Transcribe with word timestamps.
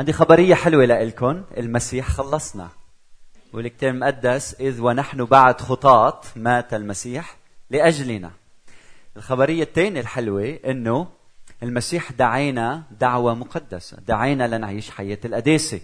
عندي 0.00 0.12
خبرية 0.12 0.54
حلوة 0.54 0.84
لإلكم 0.84 1.42
المسيح 1.56 2.08
خلصنا. 2.08 2.68
والكتاب 3.52 3.94
المقدس 3.94 4.54
إذ 4.60 4.80
ونحن 4.80 5.24
بعد 5.24 5.60
خطاة 5.60 6.20
مات 6.36 6.74
المسيح 6.74 7.36
لأجلنا. 7.70 8.30
الخبرية 9.16 9.62
الثانية 9.62 10.00
الحلوة 10.00 10.58
إنه 10.66 11.08
المسيح 11.62 12.12
دعينا 12.12 12.82
دعوة 13.00 13.34
مقدسة. 13.34 13.98
دعينا 14.08 14.56
لنعيش 14.56 14.90
حياة 14.90 15.18
القداسة. 15.24 15.80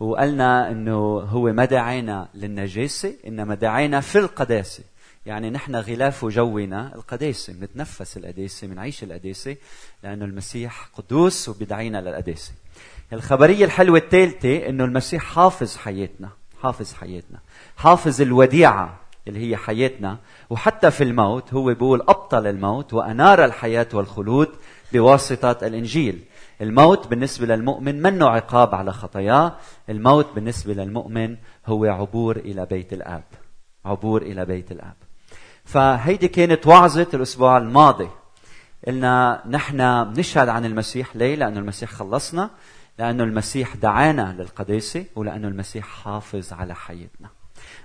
وقالنا 0.00 0.70
إنه 0.70 1.18
هو 1.18 1.52
ما 1.52 1.64
دعينا 1.64 2.28
للنجاسة 2.34 3.14
إنما 3.26 3.54
دعينا 3.54 4.00
في 4.00 4.18
القداسة. 4.18 4.84
يعني 5.26 5.50
نحن 5.50 5.76
غلاف 5.76 6.24
جونا 6.24 6.94
القداسة. 6.94 7.52
بنتنفس 7.52 8.16
القداسة 8.16 8.66
بنعيش 8.66 9.02
القداسة 9.02 9.56
لأنه 10.02 10.24
المسيح 10.24 10.88
قدوس 10.94 11.48
وبدعينا 11.48 12.00
للقداسة. 12.00 12.52
الخبرية 13.12 13.64
الحلوة 13.64 13.98
الثالثة 13.98 14.68
إنه 14.68 14.84
المسيح 14.84 15.22
حافظ 15.22 15.76
حياتنا 15.76 16.28
حافظ 16.62 16.92
حياتنا 16.92 17.38
حافظ 17.76 18.20
الوديعة 18.20 19.00
اللي 19.28 19.50
هي 19.50 19.56
حياتنا 19.56 20.18
وحتى 20.50 20.90
في 20.90 21.04
الموت 21.04 21.54
هو 21.54 21.64
بيقول 21.64 22.00
أبطل 22.00 22.46
الموت 22.46 22.94
وأنار 22.94 23.44
الحياة 23.44 23.86
والخلود 23.94 24.48
بواسطة 24.92 25.66
الإنجيل. 25.66 26.24
الموت 26.60 27.06
بالنسبة 27.06 27.46
للمؤمن 27.46 28.02
منه 28.02 28.28
عقاب 28.28 28.74
على 28.74 28.92
خطاياه 28.92 29.52
الموت 29.88 30.26
بالنسبة 30.34 30.74
للمؤمن 30.74 31.36
هو 31.66 31.84
عبور 31.84 32.36
إلى 32.36 32.66
بيت 32.66 32.92
الآب 32.92 33.24
عبور 33.84 34.22
إلى 34.22 34.44
بيت 34.44 34.72
الآب. 34.72 34.94
فهيدي 35.64 36.28
كانت 36.28 36.66
وعظة 36.66 37.06
الأسبوع 37.14 37.58
الماضي. 37.58 38.08
قلنا 38.86 39.42
نحن 39.50 39.80
نشهد 40.18 40.48
عن 40.48 40.64
المسيح 40.64 41.16
ليه؟ 41.16 41.34
لأنه 41.34 41.60
المسيح 41.60 41.90
خلصنا. 41.90 42.50
لأنه 42.98 43.24
المسيح 43.24 43.76
دعانا 43.76 44.36
للقداسة 44.38 45.04
ولأنه 45.16 45.48
المسيح 45.48 45.86
حافظ 45.86 46.52
على 46.52 46.74
حياتنا. 46.74 47.28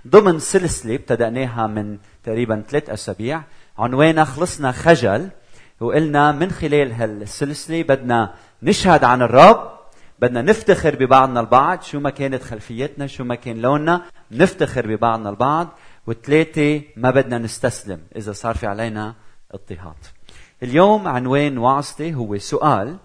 ضمن 0.06 0.38
سلسلة 0.38 0.94
ابتدأناها 0.94 1.66
من 1.66 1.98
تقريبا 2.24 2.64
ثلاث 2.68 2.90
أسابيع 2.90 3.42
عنوانها 3.78 4.24
خلصنا 4.24 4.72
خجل 4.72 5.28
وقلنا 5.80 6.32
من 6.32 6.50
خلال 6.50 6.92
هالسلسلة 6.92 7.82
بدنا 7.82 8.34
نشهد 8.62 9.04
عن 9.04 9.22
الرب 9.22 9.78
بدنا 10.18 10.42
نفتخر 10.42 10.96
ببعضنا 10.96 11.40
البعض 11.40 11.82
شو 11.82 12.00
ما 12.00 12.10
كانت 12.10 12.42
خلفيتنا 12.42 13.06
شو 13.06 13.24
ما 13.24 13.34
كان 13.34 13.56
لوننا 13.56 14.02
نفتخر 14.30 14.86
ببعضنا 14.86 15.30
البعض 15.30 15.68
وثلاثة 16.06 16.82
ما 16.96 17.10
بدنا 17.10 17.38
نستسلم 17.38 18.00
إذا 18.16 18.32
صار 18.32 18.54
في 18.54 18.66
علينا 18.66 19.14
اضطهاد. 19.52 19.94
اليوم 20.62 21.08
عنوان 21.08 21.58
وعظتي 21.58 22.14
هو 22.14 22.38
سؤال 22.38 22.96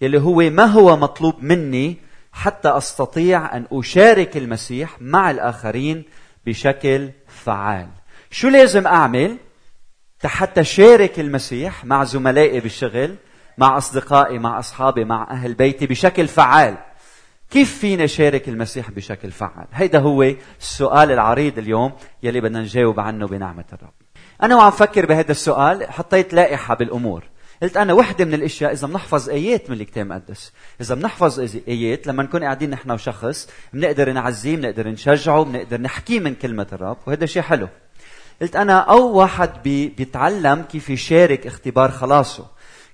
يلي 0.00 0.20
هو 0.20 0.50
ما 0.50 0.64
هو 0.64 0.96
مطلوب 0.96 1.42
مني 1.42 1.96
حتى 2.32 2.68
أستطيع 2.68 3.56
أن 3.56 3.66
أشارك 3.72 4.36
المسيح 4.36 4.96
مع 5.00 5.30
الآخرين 5.30 6.04
بشكل 6.46 7.10
فعال. 7.28 7.88
شو 8.30 8.48
لازم 8.48 8.86
أعمل؟ 8.86 9.36
حتى 10.24 10.64
شارك 10.64 11.20
المسيح 11.20 11.84
مع 11.84 12.04
زملائي 12.04 12.60
بالشغل 12.60 13.14
مع 13.58 13.78
أصدقائي 13.78 14.38
مع 14.38 14.58
أصحابي 14.58 15.04
مع 15.04 15.30
أهل 15.30 15.54
بيتي 15.54 15.86
بشكل 15.86 16.28
فعال. 16.28 16.76
كيف 17.50 17.78
فينا 17.78 18.06
شارك 18.06 18.48
المسيح 18.48 18.90
بشكل 18.90 19.30
فعال؟ 19.30 19.66
هيدا 19.72 19.98
هو 19.98 20.32
السؤال 20.60 21.12
العريض 21.12 21.58
اليوم 21.58 21.92
يلي 22.22 22.40
بدنا 22.40 22.60
نجاوب 22.60 23.00
عنه 23.00 23.26
بنعمة 23.26 23.64
الرب. 23.72 23.92
أنا 24.42 24.56
وعم 24.56 24.70
فكر 24.70 25.06
بهذا 25.06 25.30
السؤال 25.30 25.90
حطيت 25.90 26.34
لائحة 26.34 26.74
بالأمور. 26.74 27.24
قلت 27.62 27.76
أنا 27.76 27.92
وحدة 27.92 28.24
من 28.24 28.34
الأشياء 28.34 28.72
إذا 28.72 28.86
بنحفظ 28.86 29.28
آيات 29.28 29.70
من 29.70 29.80
الكتاب 29.80 30.06
المقدس. 30.06 30.52
إذا 30.80 30.94
بنحفظ 30.94 31.56
آيات 31.68 32.06
لما 32.06 32.22
نكون 32.22 32.44
قاعدين 32.44 32.70
نحن 32.70 32.90
وشخص 32.90 33.48
بنقدر 33.72 34.12
نعزيه 34.12 34.56
بنقدر 34.56 34.88
نشجعه 34.88 35.44
بنقدر 35.44 35.80
نحكيه 35.80 36.20
من 36.20 36.34
كلمة 36.34 36.66
الرب 36.72 36.96
وهذا 37.06 37.26
شيء 37.26 37.42
حلو. 37.42 37.68
قلت 38.42 38.56
أنا 38.56 38.78
أو 38.78 39.12
واحد 39.12 39.50
بي 39.64 39.88
بيتعلم 39.88 40.62
كيف 40.62 40.90
يشارك 40.90 41.46
اختبار 41.46 41.90
خلاصه. 41.90 42.46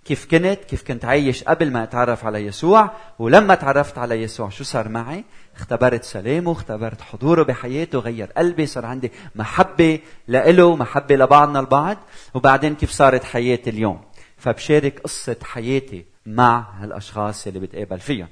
كيف 0.04 0.27
كنت؟ 0.31 0.59
كيف 0.69 0.83
كنت 0.83 1.04
عايش 1.04 1.44
قبل 1.44 1.71
ما 1.71 1.83
أتعرف 1.83 2.25
على 2.25 2.47
يسوع؟ 2.47 2.91
ولما 3.19 3.54
تعرفت 3.54 3.98
على 3.98 4.22
يسوع 4.22 4.48
شو 4.48 4.65
صار 4.65 4.88
معي؟ 4.88 5.25
اختبرت 5.56 6.04
سلامه 6.04 6.53
اختبرت 6.53 7.00
حضوره 7.00 7.43
بحياته 7.43 7.98
غير 7.98 8.33
قلبي 8.37 8.66
صار 8.66 8.87
عندي 8.87 9.12
محبة 9.34 9.98
لإله 10.28 10.77
محبة 10.77 11.16
لبعضنا 11.16 11.60
البعض. 11.60 11.97
وبعدين 12.34 12.75
كيف 12.75 12.91
صارت 12.91 13.25
حياتي 13.25 13.71
اليوم؟ 13.71 14.00
فبشارك 14.47 15.01
قصة 15.01 15.37
حياتي 15.43 16.07
مع 16.27 16.67
هالأشخاص 16.81 17.47
اللي 17.47 17.61
بتقابل 17.61 18.01
فيهم. 18.01 18.29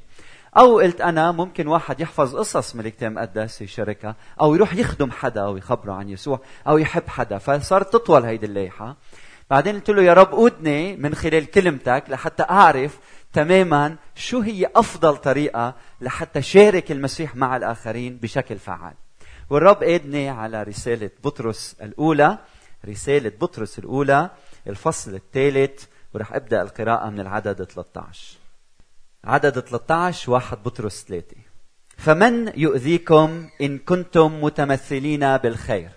أو 0.57 0.79
قلت 0.81 1.01
أنا 1.01 1.33
ممكن 1.33 1.67
واحد 1.67 2.01
يحفظ 2.01 2.37
قصص 2.37 2.77
من 2.77 2.87
الكتاب 2.87 3.11
المقدس 3.11 3.63
يشاركها 3.63 4.17
أو 4.41 4.55
يروح 4.55 4.75
يخدم 4.75 5.11
حدا 5.11 5.47
ويخبره 5.47 5.93
عن 5.93 6.09
يسوع 6.09 6.41
أو 6.69 6.79
يحب 6.79 7.09
حدا. 7.09 7.39
فصارت 7.39 7.93
تطول 7.93 8.25
هيدي 8.25 8.47
الليحة 8.47 8.97
بعدين 9.51 9.75
قلت 9.75 9.91
له 9.91 10.03
يا 10.03 10.13
رب 10.13 10.27
قودني 10.27 10.97
من 10.97 11.15
خلال 11.15 11.51
كلمتك 11.51 12.05
لحتى 12.09 12.43
أعرف 12.43 12.99
تماما 13.33 13.97
شو 14.15 14.41
هي 14.41 14.71
أفضل 14.77 15.17
طريقة 15.17 15.75
لحتى 16.01 16.43
شارك 16.43 16.93
المسيح 16.93 17.37
مع 17.37 17.57
الآخرين 17.57 18.17
بشكل 18.17 18.59
فعال. 18.59 18.95
والرب 19.51 19.83
قادني 19.85 20.29
على 20.29 20.63
رسالة 20.63 21.11
بطرس 21.25 21.77
الأولى. 21.83 22.39
رسالة 22.89 23.33
بطرس 23.41 23.79
الأولى 23.79 24.31
الفصل 24.67 25.15
الثالث. 25.15 25.85
ورح 26.15 26.33
أبدأ 26.33 26.63
القراءة 26.63 27.11
من 27.11 27.21
العدد 27.21 27.65
13 27.65 28.39
عدد 29.25 29.61
13 29.61 30.31
واحد 30.31 30.63
بطرس 30.63 31.05
ثلاثة. 31.09 31.37
فمن 31.97 32.53
يؤذيكم 32.59 33.49
إن 33.61 33.79
كنتم 33.79 34.45
متمثلين 34.45 35.37
بالخير؟ 35.37 35.91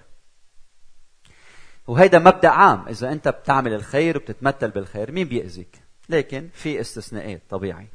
وهيدا 1.88 2.20
مبدأ 2.20 2.50
عام. 2.50 2.88
إذا 2.88 3.12
أنت 3.12 3.28
بتعمل 3.28 3.74
الخير 3.74 4.18
وبتتمثل 4.18 4.70
بالخير 4.70 5.12
مين 5.12 5.28
بيأذيك؟ 5.28 5.82
لكن 6.10 6.50
في 6.54 6.82
استثناءات 6.82 7.42
طبيعي. 7.50 7.88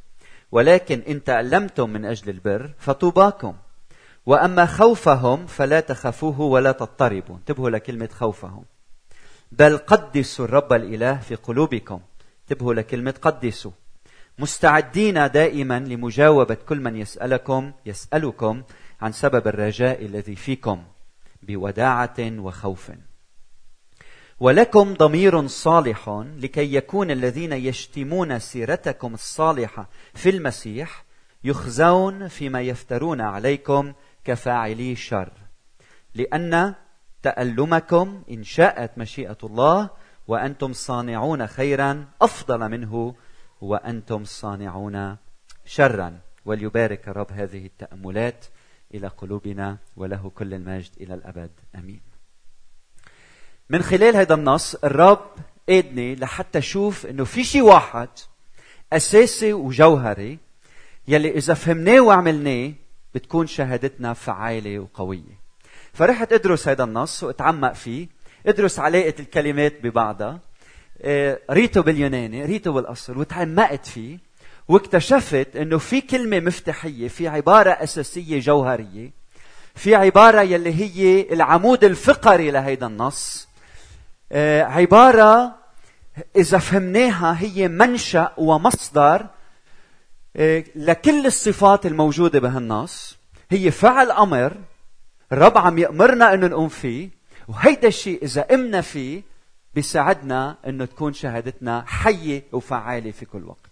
ولكن 0.52 1.02
إن 1.08 1.24
تألمتم 1.24 1.90
من 1.90 2.04
أجل 2.04 2.30
البر 2.30 2.74
فطوباكم. 2.78 3.56
وأما 4.26 4.66
خوفهم 4.66 5.46
فلا 5.46 5.80
تخافوه 5.80 6.40
ولا 6.40 6.72
تضطربوا 6.72 7.36
انتبهوا 7.36 7.70
لكلمة 7.70 8.08
خوفهم. 8.12 8.64
بل 9.52 9.76
قدسوا 9.78 10.44
الرب 10.44 10.72
الإله 10.72 11.16
في 11.16 11.34
قلوبكم. 11.34 12.00
انتبهوا 12.52 12.74
لكلمة 12.74 13.14
قدسوا. 13.22 13.70
مستعدين 14.38 15.30
دائما 15.30 15.80
لمجاوبة 15.80 16.54
كل 16.54 16.80
من 16.80 16.96
يسألكم 16.96 17.72
يسألكم 17.86 18.62
عن 19.00 19.12
سبب 19.12 19.48
الرجاء 19.48 20.04
الذي 20.04 20.36
فيكم 20.36 20.84
بوداعة 21.42 22.16
وخوف. 22.20 22.92
ولكم 24.40 24.94
ضمير 24.94 25.46
صالح 25.46 26.24
لكي 26.36 26.74
يكون 26.74 27.10
الذين 27.10 27.52
يشتمون 27.52 28.38
سيرتكم 28.38 29.14
الصالحة 29.14 29.88
في 30.14 30.30
المسيح 30.30 31.04
يخزون 31.44 32.28
فيما 32.28 32.60
يفترون 32.60 33.20
عليكم 33.20 33.92
كفاعلي 34.24 34.96
شر. 34.96 35.32
لأن 36.14 36.74
تألمكم 37.22 38.22
إن 38.30 38.44
شاءت 38.44 38.98
مشيئة 38.98 39.38
الله 39.44 40.01
وأنتم 40.32 40.72
صانعون 40.72 41.46
خيرا 41.46 42.06
أفضل 42.22 42.68
منه 42.68 43.14
وأنتم 43.60 44.24
صانعون 44.24 45.16
شرا. 45.64 46.20
وليبارك 46.44 47.08
الرب 47.08 47.32
هذه 47.32 47.66
التأملات 47.66 48.44
إلى 48.94 49.08
قلوبنا 49.08 49.78
وله 49.96 50.30
كل 50.34 50.54
المجد 50.54 50.90
إلى 51.00 51.14
الأبد. 51.14 51.50
آمين. 51.74 52.00
من 53.70 53.82
خلال 53.82 54.16
هذا 54.16 54.34
النص 54.34 54.74
الرب 54.74 55.30
قادني 55.68 56.14
لحتى 56.14 56.58
أشوف 56.58 57.06
إنه 57.06 57.24
في 57.24 57.44
شيء 57.44 57.62
واحد 57.62 58.08
أساسي 58.92 59.52
وجوهري 59.52 60.38
يلي 61.08 61.30
إذا 61.30 61.54
فهمناه 61.54 62.00
وعملناه 62.00 62.72
بتكون 63.14 63.46
شهادتنا 63.46 64.12
فعالة 64.12 64.78
وقوية. 64.78 65.42
فرحت 65.92 66.32
أدرس 66.32 66.68
هذا 66.68 66.84
النص 66.84 67.24
وأتعمق 67.24 67.72
فيه 67.72 68.21
ادرس 68.46 68.78
علاقه 68.78 69.14
الكلمات 69.20 69.82
ببعضها. 69.82 70.40
آه، 71.02 71.38
ريته 71.50 71.82
باليوناني 71.82 72.44
ريته 72.44 72.72
بالأصل 72.72 73.18
وتعمقت 73.18 73.86
فيه 73.86 74.18
واكتشفت 74.68 75.56
إنه 75.56 75.78
في 75.78 76.00
كلمة 76.00 76.40
مفتاحية 76.40 77.08
في 77.08 77.28
عبارة 77.28 77.70
أساسية 77.70 78.40
جوهرية 78.40 79.10
في 79.74 79.94
عبارة 79.94 80.40
يلي 80.40 80.74
هي 80.74 81.32
العمود 81.32 81.84
الفقري 81.84 82.50
لهيدا 82.50 82.86
النص. 82.86 83.48
آه، 84.32 84.62
عبارة 84.62 85.54
إذا 86.36 86.58
فهمناها 86.58 87.36
هي 87.40 87.68
منشأ 87.68 88.32
ومصدر 88.36 89.26
آه، 90.36 90.64
لكل 90.74 91.26
الصفات 91.26 91.86
الموجودة 91.86 92.40
بهالنص. 92.40 93.18
هي 93.50 93.70
فعل 93.70 94.10
أمر 94.10 94.52
الرب 95.32 95.58
عم 95.58 95.78
يأمرنا 95.78 96.34
أنه 96.34 96.46
نقوم 96.46 96.68
فيه. 96.68 97.21
وهيدا 97.48 97.88
الشيء 97.88 98.24
إذا 98.24 98.42
قمنا 98.42 98.80
فيه 98.80 99.22
بيساعدنا 99.74 100.56
أنه 100.66 100.84
تكون 100.84 101.12
شهادتنا 101.12 101.84
حية 101.86 102.44
وفعالة 102.52 103.10
في 103.10 103.24
كل 103.24 103.44
وقت. 103.44 103.70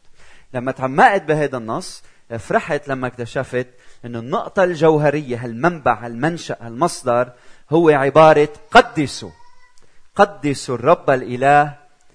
لما 0.54 0.72
تعمقت 0.72 1.22
بهذا 1.22 1.56
النص 1.56 2.02
فرحت 2.38 2.88
لما 2.88 3.06
اكتشفت 3.06 3.66
إنه 4.04 4.18
النقطة 4.18 4.64
الجوهرية 4.64 5.44
هالمنبع 5.44 6.06
هالمنشأ 6.06 6.56
هالمصدر 6.60 7.32
هو 7.70 7.88
عبارة 7.88 8.48
قدسوا 8.70 9.30
قدسوا 10.14 10.74
الرب 10.74 11.10
الإله 11.10 11.74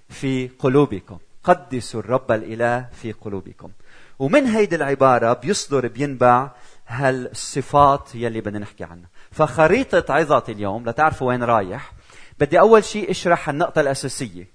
في 0.10 0.48
قلوبكم 0.60 1.18
قدسوا 1.44 2.00
الرب 2.00 2.31
الإله 2.31 2.90
في 3.02 3.12
قلوبكم. 3.12 3.72
ومن 4.19 4.46
هيدي 4.46 4.75
العبارة 4.75 5.34
بيصدر 5.34 5.88
بينبع 5.88 6.52
هالصفات 6.88 8.16
يلي 8.16 8.42
بدنا 8.42 8.60
نحكي 8.60 8.84
عنها. 8.84 9.10
فخريطة 9.36 10.14
عظتي 10.14 10.52
اليوم 10.52 10.90
لتعرفوا 10.90 11.28
وين 11.28 11.44
رايح 11.44 11.94
بدي 12.40 12.60
أول 12.60 12.84
شيء 12.84 13.12
اشرح 13.12 13.50
النقطة 13.50 13.82
الأساسية. 13.82 14.48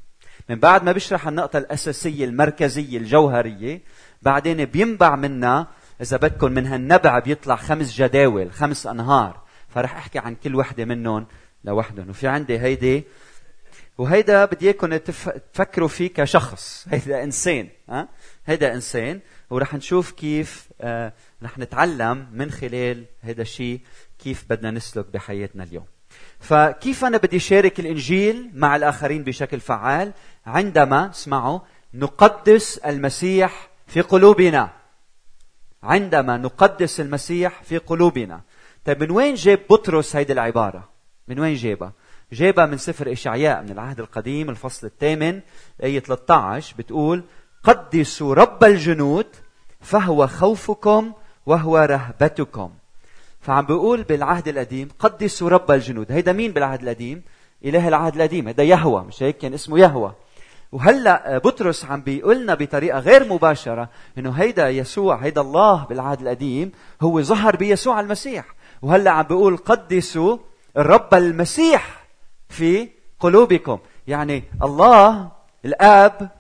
من 0.49 0.59
بعد 0.59 0.85
ما 0.85 0.93
بشرح 0.93 1.29
النقطة 1.29 1.59
الأساسية 1.59 2.25
المركزية 2.25 2.99
الجوهرية 2.99 3.81
بعدين 4.23 4.65
بينبع 4.65 5.17
منا 5.17 5.67
إذا 6.00 6.17
بدكم 6.17 6.53
من 6.53 6.67
هالنبع 6.67 7.19
بيطلع 7.19 7.56
خمس 7.56 7.94
جداول 7.94 8.53
خمس 8.53 8.87
أنهار. 8.87 9.43
فرح 9.69 9.97
أحكي 9.97 10.19
عن 10.19 10.35
كل 10.35 10.55
وحدة 10.55 10.85
منهم 10.85 11.26
لوحدهم. 11.65 12.11
وفي 12.11 12.29
عندي 12.29 12.59
هيدي 12.59 13.05
وهيدا 13.99 14.44
بدي 14.44 14.67
إياكم 14.67 14.97
تفكروا 15.53 15.88
فيه 15.88 16.09
كشخص. 16.15 16.87
هيدا 16.91 17.25
إنسان 17.25 17.69
ها؟ 17.88 18.09
هيدا 18.47 18.75
إنسان. 18.75 19.21
ورح 19.50 19.75
نشوف 19.75 20.11
كيف 20.11 20.69
آه 20.81 21.12
رح 21.43 21.59
نتعلم 21.59 22.26
من 22.33 22.50
خلال 22.50 23.05
هذا 23.21 23.43
الشيء 23.43 23.81
كيف 24.25 24.44
بدنا 24.50 24.70
نسلك 24.70 25.06
بحياتنا 25.06 25.64
اليوم. 25.64 25.84
فكيف 26.40 27.05
أنا 27.05 27.17
بدي 27.17 27.38
شارك 27.38 27.81
الإنجيل 27.81 28.50
مع 28.55 28.76
الآخرين 28.76 29.25
بشكل 29.25 29.61
فعال؟ 29.61 30.12
عندما 30.46 31.11
اسمعوا 31.11 31.61
نقدس 31.94 32.78
المسيح 32.78 33.69
في 33.87 34.00
قلوبنا. 34.00 34.70
عندما 35.82 36.37
نقدس 36.37 37.00
المسيح 37.00 37.62
في 37.62 37.78
قلوبنا. 37.78 38.40
طيب 38.84 39.02
من 39.02 39.11
وين 39.11 39.34
جاب 39.34 39.61
بطرس 39.70 40.17
هيدي 40.17 40.32
العبارة؟ 40.32 40.88
من 41.28 41.40
وين 41.40 41.55
جابها؟ 41.55 41.93
جابها 42.32 42.66
من 42.66 42.78
سفر 42.78 43.12
إشعياء 43.12 43.62
من 43.62 43.70
العهد 43.70 44.00
القديم 44.00 44.50
الفصل 44.50 44.87
الثامن 44.87 45.40
آية 45.82 46.00
13 46.00 46.75
بتقول 46.78 47.25
قدسوا 47.62 48.34
رب 48.34 48.64
الجنود 48.64 49.26
فهو 49.81 50.26
خوفكم 50.26 51.12
وهو 51.46 51.78
رهبتكم. 51.78 52.70
فعم 53.40 53.66
بيقول 53.66 54.02
بالعهد 54.02 54.48
القديم 54.48 54.88
قدسوا 54.98 55.48
رب 55.48 55.70
الجنود. 55.70 56.12
هيدا 56.12 56.32
مين 56.32 56.52
بالعهد 56.52 56.82
القديم؟ 56.82 57.22
إله 57.64 57.88
العهد 57.88 58.14
القديم 58.14 58.46
هيدا 58.46 58.62
يهوى 58.62 59.04
مش 59.04 59.22
هيك؟ 59.22 59.38
كان 59.38 59.54
اسمه 59.54 59.78
يهوى. 59.78 60.12
وهلأ 60.72 61.38
بطرس 61.38 61.84
عم 61.84 62.00
بيقول 62.00 62.42
لنا 62.42 62.54
بطريقة 62.54 62.98
غير 62.98 63.32
مباشرة 63.32 63.88
إنه 64.19 64.31
هيدا 64.31 64.69
يسوع 64.69 65.16
هيدا 65.16 65.40
الله 65.40 65.84
بالعهد 65.84 66.20
القديم 66.20 66.72
هو 67.02 67.22
ظهر 67.22 67.56
بيسوع 67.56 68.00
المسيح. 68.00 68.44
وهلأ 68.82 69.10
عم 69.10 69.22
بيقول 69.22 69.56
قدسوا 69.56 70.38
الرب 70.76 71.14
المسيح 71.14 72.04
في 72.48 72.88
قلوبكم. 73.20 73.78
يعني 74.06 74.44
الله 74.62 75.28
الآب 75.64 76.31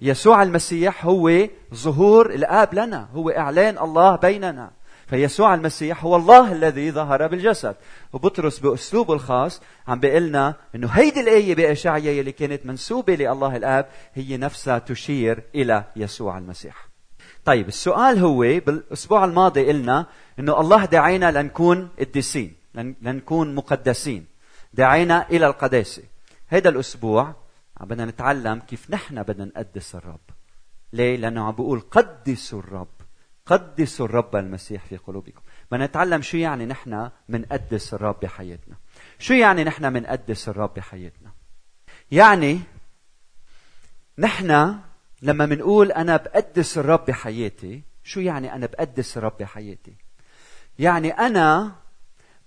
يسوع 0.00 0.42
المسيح 0.42 1.06
هو 1.06 1.30
ظهور 1.74 2.30
الآب 2.30 2.74
لنا 2.74 3.08
هو 3.14 3.30
إعلان 3.30 3.78
الله 3.78 4.16
بيننا. 4.16 4.70
فيسوع 5.12 5.54
المسيح 5.54 6.04
هو 6.04 6.16
الله 6.16 6.52
الذي 6.52 6.92
ظهر 6.92 7.26
بالجسد. 7.26 7.76
وبطرس 8.12 8.58
باسلوبه 8.58 9.14
الخاص 9.14 9.60
عم 9.88 10.00
بيقول 10.00 10.22
لنا 10.22 10.54
إنه 10.74 10.88
هيدي 10.88 11.20
الآية 11.20 11.54
باشعيا 11.54 12.20
اللي 12.20 12.32
كانت 12.32 12.66
منسوبة 12.66 13.14
لله 13.14 13.56
الآب 13.56 13.86
هي 14.14 14.36
نفسها 14.36 14.78
تشير 14.78 15.42
إلى 15.54 15.84
يسوع 15.96 16.38
المسيح. 16.38 16.88
طيب 17.44 17.68
السؤال 17.68 18.18
هو 18.18 18.38
بالأسبوع 18.38 19.24
الماضي 19.24 19.68
قلنا 19.68 20.06
إنه 20.38 20.60
الله 20.60 20.84
دعينا 20.84 21.30
لنكون 21.30 21.88
قديسين 21.98 22.54
لنكون 22.74 23.54
مقدسين. 23.54 24.26
دعينا 24.74 25.28
إلى 25.30 25.46
القداسة. 25.46 26.02
هذا 26.48 26.68
الأسبوع 26.68 27.34
بدنا 27.80 28.04
نتعلم 28.04 28.58
كيف 28.58 28.90
نحن 28.90 29.22
بدنا 29.22 29.44
نقدس 29.44 29.94
الرب. 29.94 30.20
ليه؟ 30.92 31.16
لأنه 31.16 31.44
عم 31.44 31.52
بيقول 31.52 31.80
قدسوا 31.80 32.58
الرب. 32.58 33.01
قدسوا 33.52 34.06
الرب 34.06 34.36
المسيح 34.36 34.84
في 34.84 34.96
قلوبكم. 34.96 35.40
بدنا 35.72 35.86
نتعلم 35.86 36.22
شو 36.22 36.36
يعني 36.36 36.66
نحن 36.66 37.10
منقدس 37.28 37.94
الرب 37.94 38.20
بحياتنا. 38.22 38.76
شو 39.18 39.34
يعني 39.34 39.64
نحن 39.64 39.92
منقدس 39.92 40.48
الرب 40.48 40.74
بحياتنا؟ 40.74 41.30
يعني 42.12 42.60
نحن 44.18 44.76
لما 45.22 45.46
منقول 45.46 45.92
أنا 45.92 46.16
بقدس 46.16 46.78
الرب 46.78 47.04
بحياتي 47.06 47.82
شو 48.04 48.20
يعني 48.20 48.54
أنا 48.54 48.66
بقدس 48.66 49.16
الرب 49.16 49.36
بحياتي؟ 49.40 49.94
يعني 50.78 51.10
أنا 51.10 51.72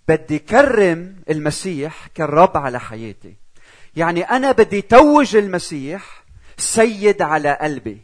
بدي 0.07 0.39
كرم 0.39 1.15
المسيح 1.29 2.07
كالرب 2.07 2.57
على 2.57 2.79
حياتي. 2.79 3.35
يعني 3.95 4.21
أنا 4.23 4.51
بدي 4.51 4.81
توج 4.81 5.35
المسيح 5.35 6.23
سيد 6.57 7.21
على 7.21 7.57
قلبي. 7.61 8.01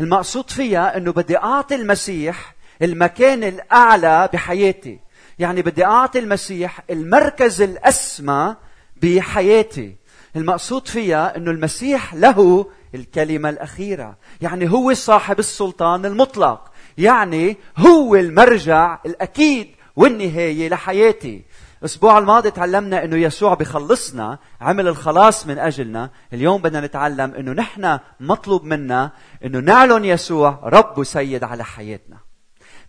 المقصود 0.00 0.50
فيها 0.50 0.96
إنه 0.96 1.12
بدي 1.12 1.36
أعطي 1.36 1.74
المسيح 1.74 2.54
المكان 2.82 3.44
الأعلى 3.44 4.28
بحياتي. 4.32 5.00
يعني 5.38 5.62
بدي 5.62 5.84
أعطي 5.84 6.18
المسيح 6.18 6.80
المركز 6.90 7.62
الأسمى 7.62 8.56
بحياتي. 9.02 9.96
المقصود 10.36 10.88
فيها 10.88 11.36
إنه 11.36 11.50
المسيح 11.50 12.14
له 12.14 12.66
الكلمة 12.94 13.48
الأخيرة. 13.48 14.16
يعني 14.40 14.70
هو 14.70 14.94
صاحب 14.94 15.38
السلطان 15.38 16.06
المطلق. 16.06 16.70
يعني 16.98 17.56
هو 17.76 18.16
المرجع 18.16 18.98
الأكيد 19.06 19.70
والنهاية 19.96 20.68
لحياتي. 20.68 21.44
الأسبوع 21.84 22.18
الماضي 22.18 22.50
تعلمنا 22.50 23.04
إنه 23.04 23.16
يسوع 23.16 23.54
بخلصنا 23.54 24.38
عمل 24.60 24.88
الخلاص 24.88 25.46
من 25.46 25.58
أجلنا. 25.58 26.10
اليوم 26.32 26.62
بدنا 26.62 26.80
نتعلم 26.80 27.34
إنه 27.34 27.52
نحن 27.52 27.98
مطلوب 28.20 28.64
منا 28.64 29.10
إنه 29.44 29.58
نعلن 29.58 30.04
يسوع 30.04 30.60
رب 30.64 30.98
وسيد 30.98 31.44
على 31.44 31.64
حياتنا. 31.64 32.16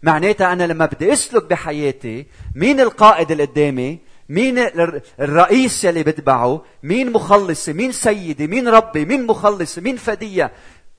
معناتها 0.04 0.54
أنا 0.54 0.68
لما 0.68 0.86
بدي 0.86 1.14
أسلك 1.14 1.44
بحياتي 1.50 2.26
مين 2.56 2.80
القائد 2.80 3.32
اللي 3.32 3.44
قدامي؟ 3.44 4.00
مين 4.30 4.60
الرئيس 5.20 5.84
يلي 5.84 6.04
بتبعه؟ 6.04 6.64
مين 6.84 7.12
مخلصي؟ 7.12 7.74
مين 7.74 7.92
سيدي؟ 7.92 8.48
مين 8.48 8.68
ربي؟ 8.68 9.06
مين 9.06 9.26
مخلصي؟ 9.26 9.82
مين 9.82 9.98
فدية؟ 9.98 10.52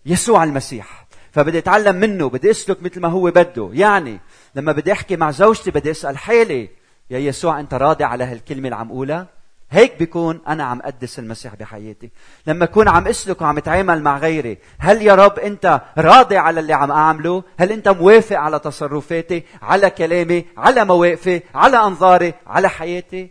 يسوع 0.07 0.45
المسيح. 0.45 1.07
فبدي 1.33 1.59
أتعلم 1.59 1.97
منه 1.97 2.29
بدي 2.29 2.51
أسلك 2.51 2.83
مثل 2.83 3.01
ما 3.01 3.09
هو 3.09 3.31
بده. 3.31 3.71
يعني 3.73 4.21
لما 4.55 4.73
بدي 4.73 4.93
أحكي 4.93 5.17
مع 5.17 5.31
زوجتي 5.31 5.71
بدي 5.71 5.91
أسأل 5.91 6.19
حالي 6.19 6.86
يا 7.11 7.19
يسوع 7.19 7.61
أنت 7.61 7.75
راضي 7.75 8.05
على 8.05 8.25
هالكلمة 8.25 8.65
اللي 8.65 8.77
عم 8.77 8.91
اقولها 8.91 9.37
هيك 9.71 9.99
بيكون 9.99 10.41
أنا 10.49 10.65
عم 10.65 10.83
قدس 10.83 11.19
المسيح 11.19 11.55
بحياتي. 11.55 12.11
لما 12.47 12.65
أكون 12.65 12.89
عم 12.89 13.09
أسلك 13.09 13.41
وعم 13.41 13.59
أتعامل 13.59 14.03
مع 14.03 14.19
غيري 14.19 14.59
هل 14.79 15.03
يا 15.03 15.15
رب 15.15 15.39
أنت 15.39 15.81
راضي 15.99 16.37
على 16.37 16.61
اللي 16.61 16.73
عم 16.73 16.91
أعمله؟ 16.91 17.43
هل 17.59 17.73
أنت 17.73 17.89
موافق 17.89 18.37
على 18.37 18.59
تصرفاتي 18.59 19.43
على 19.63 19.91
كلامي 19.91 20.47
على 20.57 20.85
مواقفي 20.85 21.43
على 21.55 21.77
أنظاري 21.77 22.35
على 22.47 22.69
حياتي؟ 22.69 23.31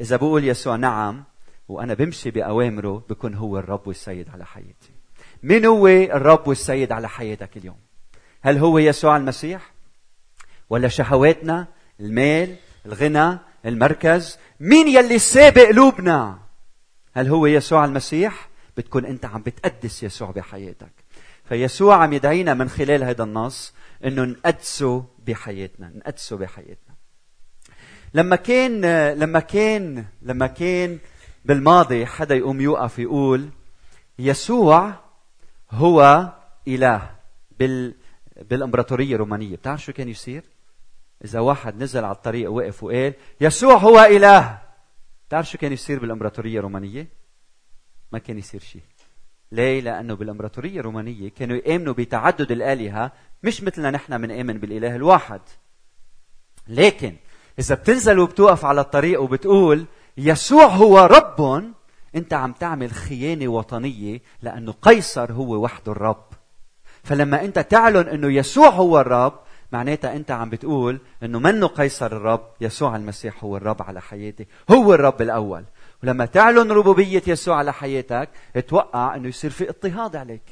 إذا 0.00 0.16
بقول 0.16 0.44
يسوع 0.44 0.76
نعم 0.76 1.24
وأنا 1.68 1.94
بمشي 1.94 2.30
بأوامره 2.30 3.04
بكون 3.08 3.34
هو 3.34 3.58
الرب 3.58 3.86
والسيد 3.86 4.28
على 4.28 4.44
حياتي. 4.46 4.90
مين 5.42 5.64
هو 5.64 5.86
الرب 5.88 6.48
والسيد 6.48 6.92
على 6.92 7.08
حياتك 7.08 7.56
اليوم؟ 7.56 7.78
هل 8.42 8.58
هو 8.58 8.78
يسوع 8.78 9.16
المسيح؟ 9.16 9.72
ولا 10.70 10.88
شهواتنا؟ 10.88 11.66
المال؟ 12.00 12.56
الغنى 12.86 13.38
المركز. 13.66 14.38
مين 14.60 14.88
يلي 14.88 15.18
سابق 15.18 15.62
قلوبنا؟ 15.62 16.38
هل 17.14 17.28
هو 17.28 17.46
يسوع 17.46 17.84
المسيح؟ 17.84 18.48
بتكون 18.76 19.04
انت 19.04 19.24
عم 19.24 19.42
بتقدس 19.42 20.02
يسوع 20.02 20.30
بحياتك. 20.30 20.92
فيسوع 21.44 21.96
عم 22.02 22.12
يدعينا 22.12 22.54
من 22.54 22.68
خلال 22.68 23.04
هذا 23.04 23.24
النص 23.24 23.74
انه 24.04 24.24
نقدسه 24.24 25.04
بحياتنا 25.26 25.92
نقدسه 25.94 26.36
بحياتنا. 26.36 26.94
لما 28.14 28.36
كان 28.36 28.84
لما 29.18 29.40
كان 29.40 30.04
لما 30.22 30.46
كان 30.46 30.98
بالماضي 31.44 32.06
حدا 32.06 32.34
يقوم 32.34 32.60
يوقف 32.60 32.98
يقول 32.98 33.48
يسوع 34.18 34.94
هو 35.70 36.32
إله 36.68 37.10
بال 37.58 37.94
بالإمبراطورية 38.50 39.14
الرومانية. 39.14 39.56
بتعرف 39.56 39.84
شو 39.84 39.92
كان 39.92 40.08
يصير؟ 40.08 40.44
إذا 41.24 41.40
واحد 41.40 41.82
نزل 41.82 42.04
على 42.04 42.14
الطريق 42.14 42.50
ووقف 42.50 42.82
وقال 42.82 43.14
يسوع 43.40 43.74
هو 43.74 44.00
إله. 44.00 44.58
بتعرف 45.28 45.48
شو 45.48 45.58
كان 45.58 45.72
يصير 45.72 45.98
بالإمبراطورية 45.98 46.58
الرومانية؟ 46.58 47.08
ما 48.12 48.18
كان 48.18 48.38
يصير 48.38 48.60
شيء. 48.60 48.82
ليه؟ 49.52 49.80
لأنه 49.80 50.14
بالإمبراطورية 50.14 50.80
الرومانية 50.80 51.28
كانوا 51.28 51.56
يآمنوا 51.56 51.94
بتعدد 51.94 52.52
الآلهة 52.52 53.12
مش 53.42 53.62
مثلنا 53.62 53.90
نحن 53.90 54.18
بنآمن 54.18 54.58
بالإله 54.58 54.96
الواحد. 54.96 55.40
لكن 56.68 57.16
إذا 57.58 57.74
بتنزل 57.74 58.18
وبتوقف 58.18 58.64
على 58.64 58.80
الطريق 58.80 59.20
وبتقول 59.20 59.86
يسوع 60.16 60.64
هو 60.64 60.98
رب. 60.98 61.72
أنت 62.14 62.34
عم 62.34 62.52
تعمل 62.52 62.90
خيانة 62.90 63.48
وطنية 63.48 64.20
لأنه 64.42 64.72
قيصر 64.72 65.32
هو 65.32 65.54
وحده 65.62 65.92
الرب. 65.92 66.26
فلما 67.02 67.44
أنت 67.44 67.58
تعلن 67.58 68.08
إنه 68.08 68.32
يسوع 68.32 68.68
هو 68.68 69.00
الرب 69.00 69.40
معناتها 69.72 70.16
أنت 70.16 70.30
عم 70.30 70.50
بتقول 70.50 71.00
إنه 71.22 71.38
منه 71.38 71.66
قيصر 71.66 72.06
الرب 72.06 72.48
يسوع 72.60 72.96
المسيح 72.96 73.44
هو 73.44 73.56
الرب 73.56 73.82
على 73.82 74.00
حياتي 74.00 74.46
هو 74.70 74.94
الرب 74.94 75.22
الأول. 75.22 75.64
ولما 76.02 76.26
تعلن 76.26 76.72
ربوبية 76.72 77.22
يسوع 77.26 77.56
على 77.56 77.72
حياتك 77.72 78.28
أتوقع 78.56 79.16
إنه 79.16 79.28
يصير 79.28 79.50
في 79.50 79.68
اضطهاد 79.68 80.16
عليك. 80.16 80.42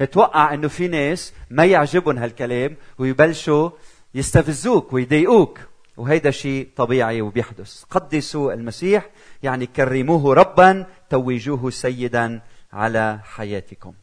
أتوقع 0.00 0.54
إنه 0.54 0.68
في 0.68 0.88
ناس 0.88 1.32
ما 1.50 1.64
يعجبهم 1.64 2.18
هالكلام 2.18 2.76
ويبلشوا 2.98 3.70
يستفزوك 4.14 4.92
ويضايقوك. 4.92 5.58
وهيدا 5.96 6.30
شيء 6.30 6.68
طبيعي 6.76 7.22
وبيحدث. 7.22 7.84
قدسوا 7.90 8.52
المسيح 8.52 9.10
يعني 9.42 9.66
كرموه 9.66 10.34
ربا 10.34 10.86
توجوه 11.10 11.70
سيدا 11.70 12.40
على 12.72 13.20
حياتكم. 13.24 13.94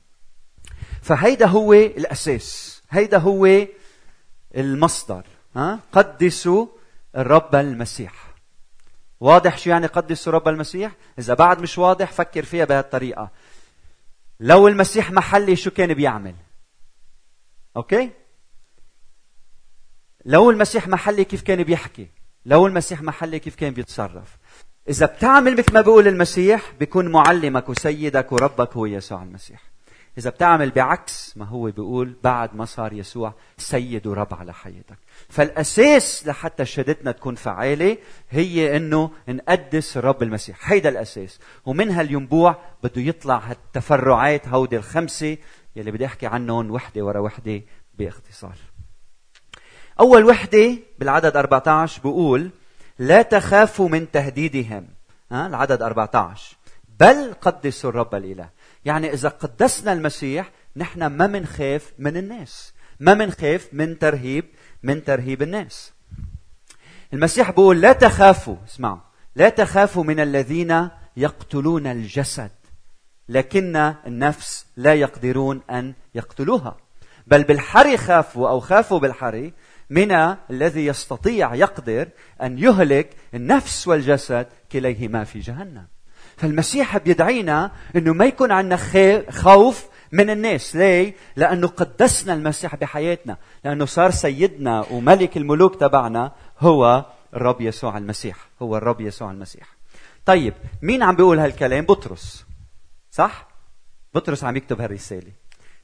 فهيدا 1.01 1.45
هو 1.45 1.73
الأساس. 1.73 2.81
هيدا 2.89 3.17
هو 3.17 3.45
المصدر 4.55 5.23
ها؟ 5.55 5.79
قدسوا 5.91 6.67
الرب 7.15 7.55
المسيح. 7.55 8.35
واضح 9.19 9.57
شو 9.57 9.69
يعني 9.69 9.87
قدسوا 9.87 10.33
رب 10.33 10.47
المسيح؟ 10.47 10.91
إذا 11.19 11.33
بعد 11.33 11.61
مش 11.61 11.77
واضح 11.77 12.11
فكر 12.11 12.45
فيها 12.45 12.65
بهالطريقة. 12.65 13.29
لو 14.39 14.67
المسيح 14.67 15.11
محلي 15.11 15.55
شو 15.55 15.71
كان 15.71 15.93
بيعمل؟ 15.93 16.35
أوكي؟ 17.77 18.11
لو 20.25 20.51
المسيح 20.51 20.87
محلي 20.87 21.25
كيف 21.25 21.41
كان 21.41 21.63
بيحكي؟ 21.63 22.07
لو 22.45 22.67
المسيح 22.67 23.01
محلي 23.01 23.39
كيف 23.39 23.55
كان 23.55 23.73
بيتصرف؟ 23.73 24.37
إذا 24.89 25.05
بتعمل 25.05 25.57
مثل 25.57 25.73
ما 25.73 25.81
بيقول 25.81 26.07
المسيح 26.07 26.71
بيكون 26.79 27.11
معلمك 27.11 27.69
وسيدك 27.69 28.31
وربك 28.31 28.73
هو 28.73 28.85
يسوع 28.85 29.23
المسيح. 29.23 29.74
إذا 30.17 30.29
بتعمل 30.29 30.69
بعكس 30.69 31.37
ما 31.37 31.45
هو 31.45 31.63
بيقول 31.63 32.15
بعد 32.23 32.55
ما 32.55 32.65
صار 32.65 32.93
يسوع 32.93 33.33
سيد 33.57 34.07
ورب 34.07 34.33
على 34.33 34.53
حياتك. 34.53 34.97
فالأساس 35.29 36.27
لحتى 36.27 36.65
شهادتنا 36.65 37.11
تكون 37.11 37.35
فعالة 37.35 37.97
هي 38.29 38.77
إنه 38.77 39.11
نقدس 39.27 39.97
الرب 39.97 40.23
المسيح. 40.23 40.71
هيدا 40.71 40.89
الأساس. 40.89 41.39
ومن 41.65 41.91
هالينبوع 41.91 42.55
بده 42.83 43.01
يطلع 43.01 43.37
هالتفرعات 43.37 44.47
هودي 44.47 44.77
الخمسة 44.77 45.37
يلي 45.75 45.91
بدي 45.91 46.05
أحكي 46.05 46.27
عنهم 46.27 46.71
وحدة 46.71 47.05
ورا 47.05 47.19
وحدة 47.19 47.61
باختصار. 47.93 48.55
أول 49.99 50.25
وحدة 50.25 50.77
بالعدد 50.99 51.37
14 51.37 52.01
بقول 52.01 52.49
لا 52.99 53.21
تخافوا 53.21 53.89
من 53.89 54.11
تهديدهم. 54.11 54.87
ها؟ 55.31 55.47
العدد 55.47 55.81
14 55.81 56.57
بل 56.99 57.33
قدسوا 57.41 57.89
الرب 57.89 58.15
الإله. 58.15 58.49
يعني 58.85 59.13
إذا 59.13 59.29
قدسنا 59.29 59.93
المسيح 59.93 60.51
نحن 60.75 61.05
ما 61.05 61.27
منخاف 61.27 61.93
من 61.99 62.17
الناس. 62.17 62.73
ما 62.99 63.13
منخاف 63.13 63.69
من 63.73 63.99
ترهيب 63.99 64.45
من 64.83 65.03
ترهيب 65.03 65.41
الناس. 65.41 65.93
المسيح 67.13 67.49
بيقول 67.49 67.81
لا 67.81 67.93
تخافوا. 67.93 68.55
اسمعوا. 68.67 68.99
لا 69.35 69.49
تخافوا 69.49 70.03
من 70.03 70.19
الذين 70.19 70.89
يقتلون 71.17 71.87
الجسد 71.87 72.51
لكن 73.29 73.75
النفس 74.07 74.65
لا 74.77 74.93
يقدرون 74.93 75.61
أن 75.69 75.93
يقتلوها. 76.15 76.77
بل 77.27 77.43
بالحري 77.43 77.97
خافوا 77.97 78.49
أو 78.49 78.59
خافوا 78.59 78.99
بالحري 78.99 79.53
من 79.89 80.11
الذي 80.49 80.85
يستطيع 80.85 81.55
يقدر 81.55 82.09
أن 82.41 82.57
يهلك 82.57 83.09
النفس 83.33 83.87
والجسد 83.87 84.47
كليهما 84.71 85.23
في 85.23 85.39
جهنم. 85.39 85.87
فالمسيح 86.37 86.97
بيدعينا 86.97 87.71
إنه 87.95 88.13
ما 88.13 88.25
يكون 88.25 88.51
عندنا 88.51 88.77
خوف 89.29 89.85
من 90.11 90.29
الناس. 90.29 90.75
ليه؟ 90.75 91.15
لأنه 91.35 91.67
قدسنا 91.67 92.33
المسيح 92.33 92.75
بحياتنا. 92.75 93.37
لأنه 93.63 93.85
صار 93.85 94.11
سيدنا 94.11 94.85
وملك 94.91 95.37
الملوك 95.37 95.75
تبعنا 95.75 96.31
هو 96.59 97.05
الرب 97.33 97.61
يسوع 97.61 97.97
المسيح. 97.97 98.37
هو 98.61 98.77
الرب 98.77 99.01
يسوع 99.01 99.31
المسيح. 99.31 99.75
طيب 100.25 100.53
مين 100.81 101.03
عم 101.03 101.15
بيقول 101.15 101.39
هالكلام؟ 101.39 101.85
بطرس. 101.85 102.45
صح؟ 103.11 103.47
بطرس 104.13 104.43
عم 104.43 104.57
يكتب 104.57 104.81
هالرسالة. 104.81 105.31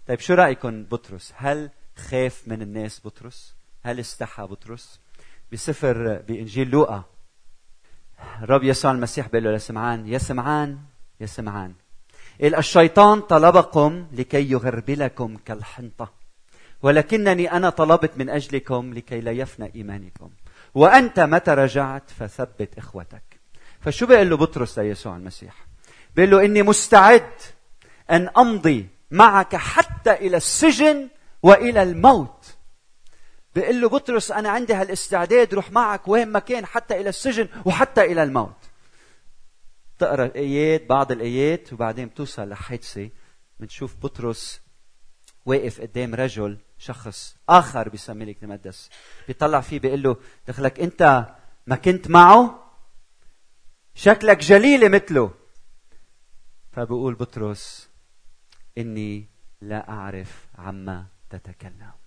طيب 0.08 0.20
شو 0.20 0.34
رأيكم 0.34 0.84
بطرس؟ 0.84 1.34
هل 1.36 1.70
خاف 1.96 2.42
من 2.48 2.62
الناس 2.62 3.02
بطرس؟ 3.06 3.56
هل 3.84 4.00
استحى 4.00 4.44
بطرس؟ 4.44 5.00
بسفر 5.52 6.22
بإنجيل 6.28 6.70
لوقا 6.70 7.04
الرب 8.42 8.64
يسوع 8.64 8.92
المسيح 8.92 9.28
بيقول 9.28 9.44
له 9.44 9.52
لسمعان 9.52 10.08
يا 10.08 10.18
سمعان 10.18 10.78
يا 11.20 11.26
سمعان. 11.26 11.74
الشيطان 12.44 13.22
طلبكم 13.22 14.08
لكي 14.12 14.52
يغربلكم 14.52 15.38
كالحنطة. 15.46 16.12
ولكنني 16.82 17.52
أنا 17.52 17.70
طلبت 17.70 18.12
من 18.18 18.30
أجلكم 18.30 18.94
لكي 18.94 19.22
لا 19.22 19.32
يفنى 19.32 19.72
إيمانكم. 19.76 20.30
وأنت 20.74 21.20
متى 21.20 21.52
رجعت 21.52 22.10
فثبت 22.20 22.78
إخوتك. 22.78 23.24
فشو 23.80 24.06
بيقول 24.06 24.30
له 24.30 24.38
بطرس 24.38 24.80
ليسوع 24.80 25.16
المسيح؟ 25.16 25.54
بيقول 26.16 26.32
له 26.32 26.46
إني 26.46 26.64
مستعد 26.64 27.32
أن 28.12 28.30
أمضي 28.38 28.88
معك 29.12 29.56
حتى 29.56 30.12
إلى 30.12 30.38
السجن 30.38 31.08
وإلى 31.44 31.84
الموت 31.84 32.41
بيقول 33.56 33.82
له 33.82 33.90
بطرس 33.90 34.32
أنا 34.32 34.50
عندي 34.50 34.74
هالاستعداد 34.74 35.54
روح 35.54 35.72
معك 35.72 36.08
وين 36.08 36.28
ما 36.28 36.40
كان 36.40 36.66
حتى 36.66 37.02
إلى 37.02 37.10
السجن 37.10 37.48
وحتى 37.66 38.02
إلى 38.02 38.24
الموت. 38.24 38.56
تقرأ 40.00 40.26
الآيات 40.26 40.86
بعض 40.86 41.12
الآيات 41.12 41.74
وبعدين 41.74 42.08
بتوصل 42.08 42.50
لحادثة 42.50 43.10
بنشوف 43.60 43.96
بطرس 43.96 44.62
واقف 45.46 45.82
قدام 45.82 46.16
رجل 46.16 46.58
شخص 46.78 47.36
آخر 47.50 47.90
بيسميه 47.90 48.26
لك 48.26 48.44
المقدس. 48.44 48.90
بيطلع 49.28 49.62
فيه 49.62 49.80
بيقول 49.80 50.04
له 50.04 50.18
دخلك 50.48 50.80
أنت 50.80 51.26
ما 51.68 51.76
كنت 51.76 52.10
معه؟ 52.10 52.72
شكلك 53.96 54.38
جليله 54.38 54.88
مثله. 54.88 55.32
فبقول 56.72 57.16
بطرس 57.16 57.90
إني 58.78 59.26
لا 59.62 59.90
أعرف 59.90 60.46
عما 60.58 61.06
تتكلم. 61.30 62.01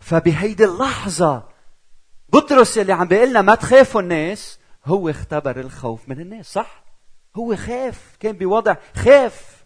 فبهيدي 0.00 0.64
اللحظة 0.64 1.42
بطرس 2.32 2.78
اللي 2.78 2.92
عم 2.92 3.08
بيقول 3.08 3.30
لنا 3.30 3.42
ما 3.42 3.54
تخافوا 3.54 4.00
الناس 4.00 4.58
هو 4.84 5.08
اختبر 5.08 5.60
الخوف 5.60 6.08
من 6.08 6.20
الناس 6.20 6.52
صح؟ 6.52 6.84
هو 7.36 7.56
خاف 7.56 8.16
كان 8.20 8.32
بوضع 8.32 8.76
خاف. 8.96 9.58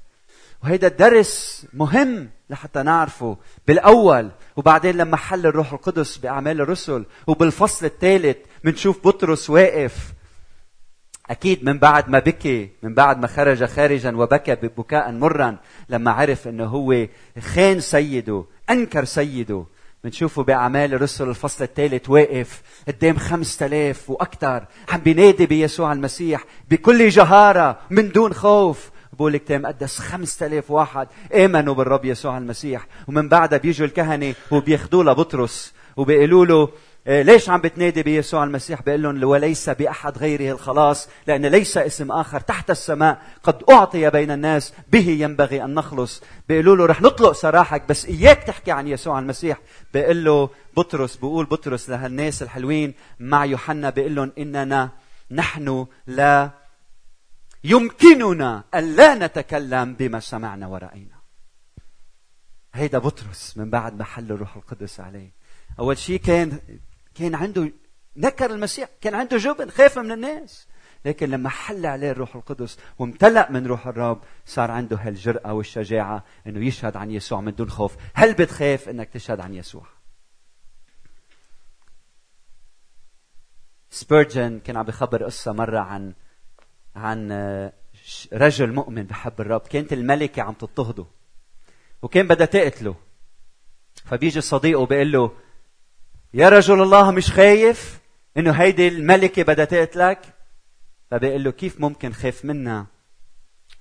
وهيدا 0.65 0.87
الدرس 0.87 1.67
مهم 1.75 2.31
لحتى 2.51 2.83
نعرفه 2.83 3.37
بالأول 3.67 4.31
وبعدين 4.57 4.97
لما 4.97 5.17
حل 5.17 5.47
الروح 5.47 5.73
القدس 5.73 6.17
بأعمال 6.17 6.61
الرسل 6.61 7.05
وبالفصل 7.27 7.87
الثالث 7.87 8.37
بنشوف 8.65 9.07
بطرس 9.07 9.51
واقف. 9.51 10.13
أكيد 11.31 11.65
من 11.65 11.79
بعد 11.79 12.09
ما 12.09 12.19
بكي 12.19 12.71
من 12.83 12.95
بعد 12.95 13.19
ما 13.19 13.27
خرج 13.27 13.65
خارجا 13.65 14.17
وبكى 14.17 14.55
ببكاء 14.55 15.13
مرا 15.13 15.57
لما 15.89 16.11
عرف 16.11 16.49
إنه 16.49 16.65
هو 16.65 17.07
خان 17.41 17.81
سيده 17.81 18.45
أنكر 18.71 19.05
سيده. 19.05 19.65
بنشوفه 20.05 20.43
بأعمال 20.43 20.95
الرسل 20.95 21.29
الفصل 21.29 21.65
الثالث 21.65 22.11
واقف 22.11 22.63
قدام 22.89 23.17
خمسة 23.17 23.67
آلاف 23.67 24.11
وأكثر 24.11 24.65
عم 24.89 25.01
بينادي 25.01 25.47
بيسوع 25.47 25.93
المسيح 25.93 26.45
بكل 26.71 27.09
جهارة 27.09 27.79
من 27.91 28.09
دون 28.09 28.35
خوف. 28.35 28.91
بقول 29.13 29.35
الكتاب 29.35 29.61
مقدس 29.61 29.99
خمسة 29.99 30.47
آلاف 30.47 30.71
واحد 30.71 31.09
آمنوا 31.35 31.75
بالرب 31.75 32.05
يسوع 32.05 32.39
المسيح. 32.39 32.87
ومن 33.09 33.29
بعدها 33.29 33.59
بيجوا 33.59 33.87
الكهنة 33.87 34.35
وبياخذوا 34.51 35.05
لبطرس. 35.05 35.73
وبيقولوا 35.97 36.47
له 36.47 36.69
ليش 37.07 37.51
عم 37.51 37.61
بتنادي 37.61 38.03
بيسوع 38.03 38.45
المسيح؟ 38.45 38.83
بيقول 38.83 39.03
لهم 39.03 39.25
وليس 39.25 39.71
بأحد 39.71 40.19
غيره 40.19 40.53
الخلاص 40.53 41.09
لأن 41.27 41.47
ليس 41.47 41.77
اسم 41.77 42.13
آخر 42.13 42.41
تحت 42.41 42.71
السماء 42.71 43.23
قد 43.43 43.63
أعطي 43.71 44.11
بين 44.11 44.31
الناس 44.31 44.73
به 44.93 45.09
ينبغي 45.09 45.65
أن 45.65 45.75
نخلص. 45.75 46.23
بيقولوا 46.49 46.77
له 46.77 46.87
رح 46.87 47.03
نطلق 47.03 47.33
سراحك 47.33 47.89
بس 47.89 48.07
إياك 48.07 48.43
تحكي 48.43 48.73
عن 48.73 48.89
يسوع 48.89 49.19
المسيح. 49.19 49.61
بيقول 49.95 50.25
له 50.25 50.51
بطرس 50.77 51.17
بيقول 51.17 51.47
بطرس 51.47 51.91
لهالناس 51.91 52.43
الحلوين 52.43 52.95
مع 53.21 53.45
يوحنا 53.45 53.91
بيقول 53.91 54.15
لهم 54.15 54.33
إننا 54.39 54.91
نحن 55.31 55.87
لا 56.07 56.51
يمكننا 57.65 58.65
أن 58.75 58.97
لا 58.97 59.15
نتكلم 59.15 59.95
بما 59.95 60.21
سمعنا 60.21 60.67
ورأينا. 60.67 61.23
هيدا 62.75 62.99
بطرس 62.99 63.57
من 63.57 63.71
بعد 63.71 63.99
ما 63.99 64.05
حل 64.05 64.33
الروح 64.33 64.57
القدس 64.57 65.01
عليه. 65.01 65.33
أول 65.79 65.99
شيء 65.99 66.19
كان 66.21 66.59
كان 67.15 67.35
عنده 67.35 67.73
نكر 68.17 68.51
المسيح 68.51 68.89
كان 69.01 69.15
عنده 69.15 69.37
جبن 69.37 69.71
خاف 69.71 69.99
من 69.99 70.13
الناس. 70.13 70.69
لكن 71.05 71.31
لما 71.31 71.49
حل 71.49 71.87
عليه 71.87 72.11
الروح 72.11 72.37
القدس 72.37 72.79
وامتلأ 72.99 73.51
من 73.51 73.67
روح 73.67 73.87
الرب 73.87 74.23
صار 74.47 74.71
عنده 74.71 74.97
هالجرأة 74.97 75.53
والشجاعة 75.53 76.25
إنه 76.47 76.67
يشهد 76.67 76.97
عن 76.97 77.11
يسوع 77.11 77.41
من 77.41 77.55
دون 77.55 77.71
خوف. 77.71 77.97
هل 78.15 78.35
بتخاف 78.35 78.89
إنك 78.89 79.09
تشهد 79.09 79.41
عن 79.41 79.55
يسوع؟ 79.55 79.87
سبيرجن 83.91 84.61
كان 84.61 84.77
عم 84.77 84.83
بخبر 84.83 85.25
قصة 85.25 85.53
مرة 85.53 85.79
عن 85.79 86.15
عن 86.97 87.33
رجل 88.33 88.73
مؤمن 88.73 89.03
بحب 89.03 89.41
الرب. 89.41 89.61
كانت 89.61 89.93
الملكة 89.93 90.43
عم 90.43 90.53
تضطهده 90.53 91.07
وكان 92.03 92.29
بدها 92.29 92.47
تقتله. 92.47 92.95
فبيجي 94.05 94.41
صديقه 94.41 94.87
بيقول 94.87 95.13
له 95.13 95.37
يا 96.35 96.49
رجل 96.49 96.83
الله 96.83 97.11
مش 97.11 97.31
خايف 97.31 98.01
إنه 98.37 98.51
هيدي 98.51 98.89
الملكة 98.89 99.43
بدها 99.43 99.65
تقتلك؟ 99.65 100.35
فبيقول 101.11 101.45
له 101.45 101.51
كيف 101.51 101.81
ممكن 101.81 102.13
خاف 102.13 102.45
منها؟ 102.45 102.87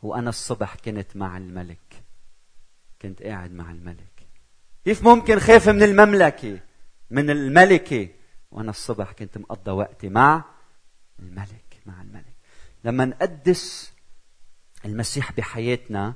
وأنا 0.02 0.30
الصبح 0.30 0.76
كنت 0.76 1.16
مع 1.16 1.38
الملك. 1.38 2.04
كنت 3.02 3.24
قاعد 3.24 3.52
مع 3.52 3.72
الملك. 3.72 4.28
كيف 4.86 5.04
ممكن 5.04 5.40
خاف 5.40 5.70
من 5.70 5.84
المملكة؟ 5.84 6.60
من 7.10 7.30
الملكة؟ 7.30 8.10
وأنا 8.52 8.70
الصبح 8.70 9.12
كنت 9.12 9.38
مقضى 9.38 9.72
وقتي 9.72 10.10
مع 10.10 10.44
الملك 11.20 11.72
مع 11.86 12.02
الملك. 12.02 12.36
لما 12.84 13.06
نقدس 13.06 13.94
المسيح 14.86 15.32
بحياتنا 15.32 16.14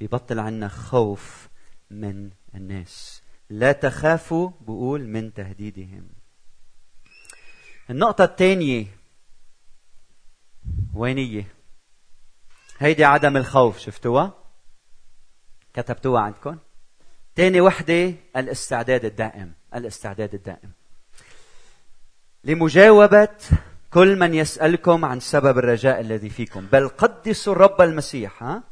ببطل 0.00 0.38
عنا 0.38 0.68
خوف 0.68 1.48
من 1.90 2.30
الناس. 2.54 3.22
لا 3.50 3.72
تخافوا 3.72 4.50
بقول 4.60 5.06
من 5.06 5.34
تهديدهم. 5.34 6.08
النقطة 7.90 8.24
الثانية 8.24 8.86
وينية؟ 10.94 11.54
هيدي 12.78 13.04
عدم 13.04 13.36
الخوف 13.36 13.78
شفتوها؟ 13.78 14.34
كتبتوها 15.74 16.20
عندكم؟ 16.20 16.58
ثاني 17.36 17.60
وحدة 17.60 18.14
الاستعداد 18.36 19.04
الدائم 19.04 19.52
الاستعداد 19.74 20.34
الدائم. 20.34 20.72
لمجاوبة 22.44 23.28
كل 23.90 24.18
من 24.18 24.34
يسألكم 24.34 25.04
عن 25.04 25.20
سبب 25.20 25.58
الرجاء 25.58 26.00
الذي 26.00 26.30
فيكم 26.30 26.66
بل 26.66 26.88
قدسوا 26.88 27.52
الرب 27.52 27.80
المسيح 27.80 28.42
ها؟ 28.42 28.62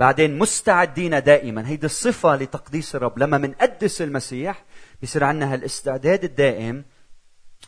بعدين 0.00 0.38
مستعدين 0.38 1.22
دائما. 1.22 1.68
هيدي 1.68 1.86
الصفة 1.86 2.36
لتقديس 2.36 2.96
الرب. 2.96 3.18
لما 3.18 3.38
منقدس 3.38 4.02
المسيح 4.02 4.64
بصير 5.02 5.24
عندنا 5.24 5.52
هالاستعداد 5.52 6.24
الدائم 6.24 6.84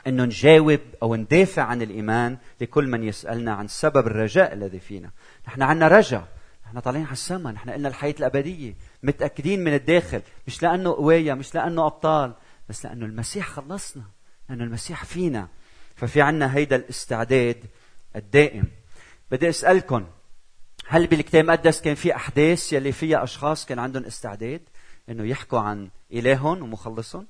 إنه 0.07 0.25
نجاوب 0.25 0.81
أو 1.03 1.15
ندافع 1.15 1.63
عن 1.63 1.83
الإيمان 1.83 2.39
لكل 2.61 2.87
من 2.87 3.05
يسألنا 3.05 3.53
عن 3.53 3.69
سبب 3.69 4.07
الرجاء 4.07 4.53
الذي 4.53 4.81
فينا. 4.81 5.11
نحن 5.49 5.63
عندنا 5.63 5.89
رجاء 5.89 6.29
نحن 6.67 6.81
طالعين 6.81 7.05
على 7.05 7.13
السماء. 7.13 7.53
نحن 7.53 7.71
قلنا 7.71 7.89
الحياة 7.89 8.15
الأبدية. 8.19 8.75
متأكدين 9.03 9.65
من 9.65 9.75
الداخل. 9.75 10.23
مش 10.47 10.63
لأنه 10.63 10.91
قويه 10.91 11.35
مش 11.35 11.55
لأنه 11.55 11.87
أبطال 11.87 12.33
بس 12.69 12.87
لأنه 12.87 13.07
المسيح 13.07 13.49
خلصنا. 13.49 14.05
لأنه 14.49 14.65
المسيح 14.65 15.05
فينا. 15.05 15.49
ففي 15.97 16.23
عنا 16.23 16.57
هيدا 16.57 16.77
الاستعداد 16.77 17.57
الدائم. 18.17 18.65
بدي 19.31 19.49
اسالكم 19.49 20.07
هل 20.87 21.07
بالكتاب 21.07 21.45
المقدس 21.45 21.81
كان 21.81 21.95
في 21.95 22.17
أحداث 22.17 22.73
يلي 22.73 22.93
فيها 22.93 23.25
أشخاص 23.25 23.67
كان 23.67 23.79
عندهم 23.79 24.05
استعداد 24.05 24.61
إنه 25.09 25.25
يحكوا 25.25 25.61
عن 25.61 25.89
إلههم 26.13 26.63
ومخلصهم؟ 26.63 27.27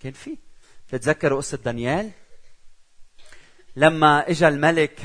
كان 0.00 0.12
في. 0.12 0.38
تتذكروا 0.88 1.38
قصة 1.38 1.58
دانيال؟ 1.64 2.10
لما 3.76 4.30
اجى 4.30 4.48
الملك 4.48 5.00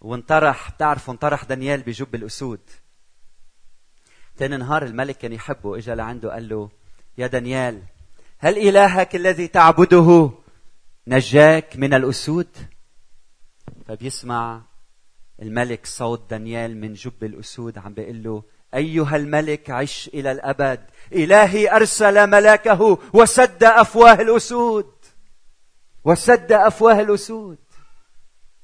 وانطرح 0.00 0.70
بتعرفوا 0.70 1.14
انطرح 1.14 1.44
دانيال 1.44 1.80
بجب 1.82 2.14
الأسود. 2.14 2.60
ثاني 4.36 4.56
نهار 4.56 4.82
الملك 4.82 5.18
كان 5.18 5.32
يحبه 5.32 5.76
اجى 5.76 5.94
لعنده 5.94 6.32
قال 6.32 6.48
له 6.48 6.70
يا 7.18 7.26
دانيال 7.26 7.82
هل 8.38 8.58
إلهك 8.58 9.16
الذي 9.16 9.48
تعبده 9.48 10.30
نجاك 11.06 11.76
من 11.76 11.94
الأسود؟ 11.94 12.48
فبيسمع 13.86 14.62
الملك 15.42 15.86
صوت 15.86 16.30
دانيال 16.30 16.80
من 16.80 16.92
جب 16.92 17.24
الأسود 17.24 17.78
عم 17.78 17.94
بيقول 17.94 18.22
له 18.22 18.42
أيها 18.74 19.16
الملك 19.16 19.70
عش 19.70 20.10
إلى 20.14 20.32
الأبد. 20.32 20.80
إلهي 21.12 21.76
أرسل 21.76 22.30
ملاكه 22.30 22.98
وسد 23.12 23.64
أفواه 23.64 24.14
الأسود. 24.20 24.92
وسد 26.04 26.52
أفواه 26.52 27.00
الأسود. 27.00 27.58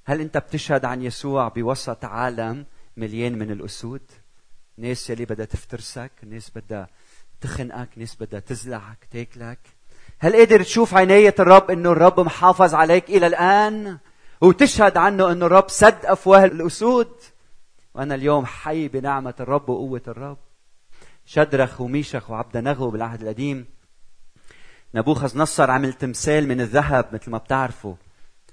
هل 0.05 0.21
أنت 0.21 0.39
بتشهد 0.39 0.85
عن 0.85 1.03
يسوع 1.03 1.49
بوسط 1.49 2.05
عالم 2.05 2.67
مليان 2.97 3.39
من 3.39 3.51
الأسود؟ 3.51 4.03
ناس 4.79 5.11
يلي 5.11 5.25
بدها 5.25 5.47
تفترسك 5.47 6.13
ناس 6.23 6.51
بدها 6.57 6.89
تخنقك 7.41 7.89
ناس 7.97 8.17
بدها 8.21 8.41
تزلعك 8.41 9.09
تاكلك. 9.11 9.59
هل 10.19 10.37
قادر 10.37 10.63
تشوف 10.63 10.95
عناية 10.95 11.35
الرب 11.39 11.71
إنه 11.71 11.93
الرب 11.93 12.21
محافظ 12.21 12.75
عليك 12.75 13.11
إلى 13.11 13.27
الآن؟ 13.27 13.99
وتشهد 14.41 14.97
عنه 14.97 15.33
إنه 15.33 15.47
الرب 15.47 15.71
سد 15.71 16.07
أفواه 16.07 16.45
الأسود. 16.45 17.13
وأنا 17.95 18.15
اليوم 18.15 18.47
حي 18.47 18.89
بنعمة 18.89 19.35
الرب 19.41 19.69
وقوة 19.69 20.03
الرب. 20.09 20.39
شدرخ 21.25 21.81
وميشخ 21.81 22.31
وعبد 22.31 22.57
نغو 22.57 22.91
بالعهد 22.91 23.23
القديم. 23.23 23.67
نبوخذ 24.95 25.39
نصر 25.39 25.71
عمل 25.71 25.93
تمثال 25.93 26.49
من 26.49 26.61
الذهب 26.61 27.15
مثل 27.15 27.31
ما 27.31 27.39
بتعرفوا. 27.39 27.95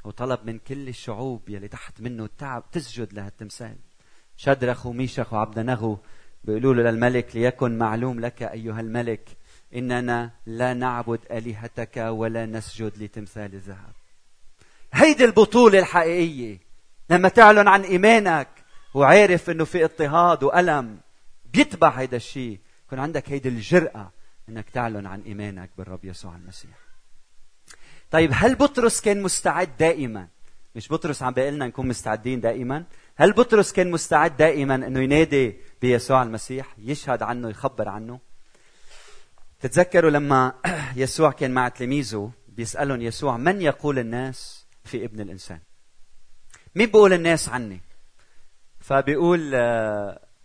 وطلب 0.04 0.39
من 0.43 0.60
كل 0.60 0.88
الشعوب 0.88 1.50
يلي 1.50 1.67
تحت 1.67 2.02
منه 2.02 2.26
التعب 2.26 2.63
تسجد 2.72 3.13
لهالتمثال 3.13 3.76
شدرخ 4.38 4.86
وميشخ 4.86 5.34
وعبد 5.34 5.60
نغو 5.60 5.98
بيقولوا 6.43 6.74
له 6.74 6.91
للملك 6.91 7.36
ليكن 7.36 7.78
معلوم 7.78 8.19
لك 8.19 8.43
أيها 8.43 8.80
الملك 8.80 9.30
إننا 9.76 10.32
لا 10.46 10.74
نعبد 10.74 11.19
آلهتك 11.32 11.98
ولا 11.98 12.46
نسجد 12.46 13.04
لتمثال 13.04 13.54
الذهب. 13.54 13.93
هيدي 14.93 15.25
البطولة 15.25 15.79
الحقيقية. 15.79 16.60
لما 17.10 17.29
تعلن 17.29 17.67
عن 17.67 17.82
إيمانك 17.82 18.47
وعارف 18.93 19.49
إنه 19.49 19.65
في 19.65 19.84
اضطهاد 19.84 20.43
وألم 20.43 20.99
بيتبع 21.45 21.89
هيدا 21.89 22.17
الشيء 22.17 22.60
يكون 22.86 22.99
عندك 22.99 23.29
هيدي 23.29 23.49
الجرأة 23.49 24.12
إنك 24.49 24.69
تعلن 24.69 25.06
عن 25.06 25.21
إيمانك 25.21 25.69
بالرب 25.77 26.06
يسوع 26.06 26.36
المسيح. 26.36 26.77
طيب 28.12 28.32
هل 28.34 28.56
بطرس 28.56 29.01
كان 29.01 29.21
مستعد 29.21 29.77
دائما؟ 29.79 30.27
مش 30.75 30.91
بطرس 30.91 31.23
عم 31.23 31.34
بيقول 31.34 31.53
لنا 31.53 31.67
نكون 31.67 31.88
مستعدين 31.88 32.41
دائما. 32.41 32.86
هل 33.15 33.34
بطرس 33.34 33.73
كان 33.73 33.91
مستعد 33.91 34.38
دائما 34.38 34.75
إنه 34.75 34.99
ينادي 34.99 35.58
بيسوع 35.82 36.23
المسيح 36.23 36.75
يشهد 36.77 37.23
عنه 37.23 37.49
يخبر 37.49 37.89
عنه؟ 37.89 38.19
تتذكروا 39.60 40.12
لما 40.12 40.53
يسوع 40.95 41.32
كان 41.32 41.51
مع 41.51 41.69
تلاميذه 41.69 42.32
بيسألهم 42.47 43.01
يسوع 43.01 43.38
من 43.38 43.62
يقول 43.62 43.99
الناس؟ 43.99 44.62
في 44.84 45.06
ابن 45.06 45.19
الإنسان. 45.19 45.60
مين 46.76 46.88
بيقول 46.88 47.13
الناس 47.13 47.50
عني؟ 47.50 47.82
فبيقول 48.80 49.52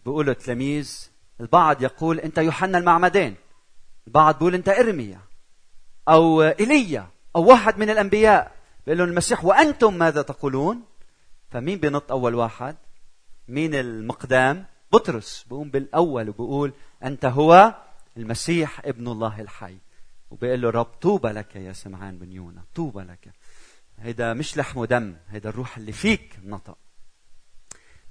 بيقولوا 0.04 0.32
التلاميذ 0.32 1.10
البعض 1.40 1.82
يقول 1.82 2.20
أنت 2.20 2.38
يوحنا 2.38 2.78
المعمدان. 2.78 3.34
البعض 4.06 4.38
بيقول 4.38 4.54
أنت 4.54 4.68
إرميا 4.68 5.20
أو 6.08 6.42
إيليا 6.42 7.08
أو 7.36 7.44
واحد 7.44 7.78
من 7.78 7.90
الأنبياء. 7.90 8.52
بيقول 8.86 8.98
لهم 8.98 9.08
المسيح 9.08 9.44
وأنتم 9.44 9.94
ماذا 9.94 10.22
تقولون؟ 10.22 10.82
فمين 11.50 11.78
بينط 11.78 12.12
أول 12.12 12.34
واحد؟ 12.34 12.76
مين 13.48 13.74
المقدام؟ 13.74 14.66
بطرس. 14.92 15.44
بيقوم 15.48 15.70
بالأول 15.70 16.28
وبيقول 16.28 16.72
أنت 17.04 17.24
هو 17.24 17.74
المسيح 18.16 18.80
ابن 18.84 19.08
الله 19.08 19.40
الحي. 19.40 19.78
وبيقول 20.30 20.60
له 20.60 20.70
رب 20.70 20.84
طوبى 20.84 21.28
لك 21.28 21.56
يا 21.56 21.72
سمعان 21.72 22.18
بن 22.18 22.32
يونا 22.32 22.62
طوبى 22.74 23.00
لك. 23.00 23.32
هيدا 24.00 24.34
مش 24.34 24.56
لحم 24.56 24.78
ودم 24.80 25.16
هيدا 25.28 25.48
الروح 25.48 25.76
اللي 25.76 25.92
فيك 25.92 26.38
نطق 26.44 26.78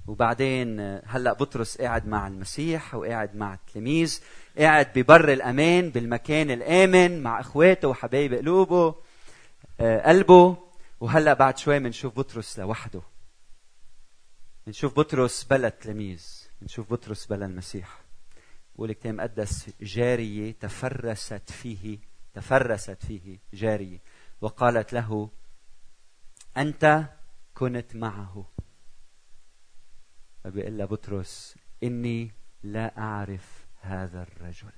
وبعدين 0.06 0.80
هلأ 1.04 1.32
بطرس 1.32 1.78
قاعد 1.80 2.06
مع 2.06 2.26
المسيح 2.26 2.94
وقاعد 2.94 3.36
مع 3.36 3.54
التلاميذ 3.54 4.20
قاعد 4.58 4.98
ببر 4.98 5.32
الأمان 5.32 5.90
بالمكان 5.90 6.50
الآمن 6.50 7.22
مع 7.22 7.40
إخواته 7.40 7.88
وحبايب 7.88 8.34
قلوبه 8.34 8.94
آه، 9.80 10.08
قلبه. 10.08 10.56
وهلأ 11.00 11.32
بعد 11.32 11.58
شوي 11.58 11.78
بنشوف 11.78 12.18
بطرس 12.18 12.58
لوحده. 12.58 13.02
بنشوف 14.66 14.98
بطرس 14.98 15.44
بلا 15.44 15.68
التلاميذ 15.68 16.48
بنشوف 16.62 16.92
بطرس 16.92 17.26
بلا 17.26 17.46
المسيح. 17.46 18.00
بقول 18.74 18.90
الكتاب 18.90 19.12
المقدس 19.12 19.70
جارية 19.80 20.52
تفرست 20.52 21.50
فيه 21.50 21.98
تفرست 22.34 23.04
فيه 23.06 23.38
جارية. 23.54 23.98
وقالت 24.40 24.92
له 24.92 25.30
أنت 26.56 27.04
كنت 27.54 27.96
معه. 27.96 28.46
فبيقول 30.44 30.86
بطرس 30.86 31.56
إني 31.82 32.32
لا 32.62 32.98
أعرف 32.98 33.66
هذا 33.80 34.22
الرجل. 34.22 34.72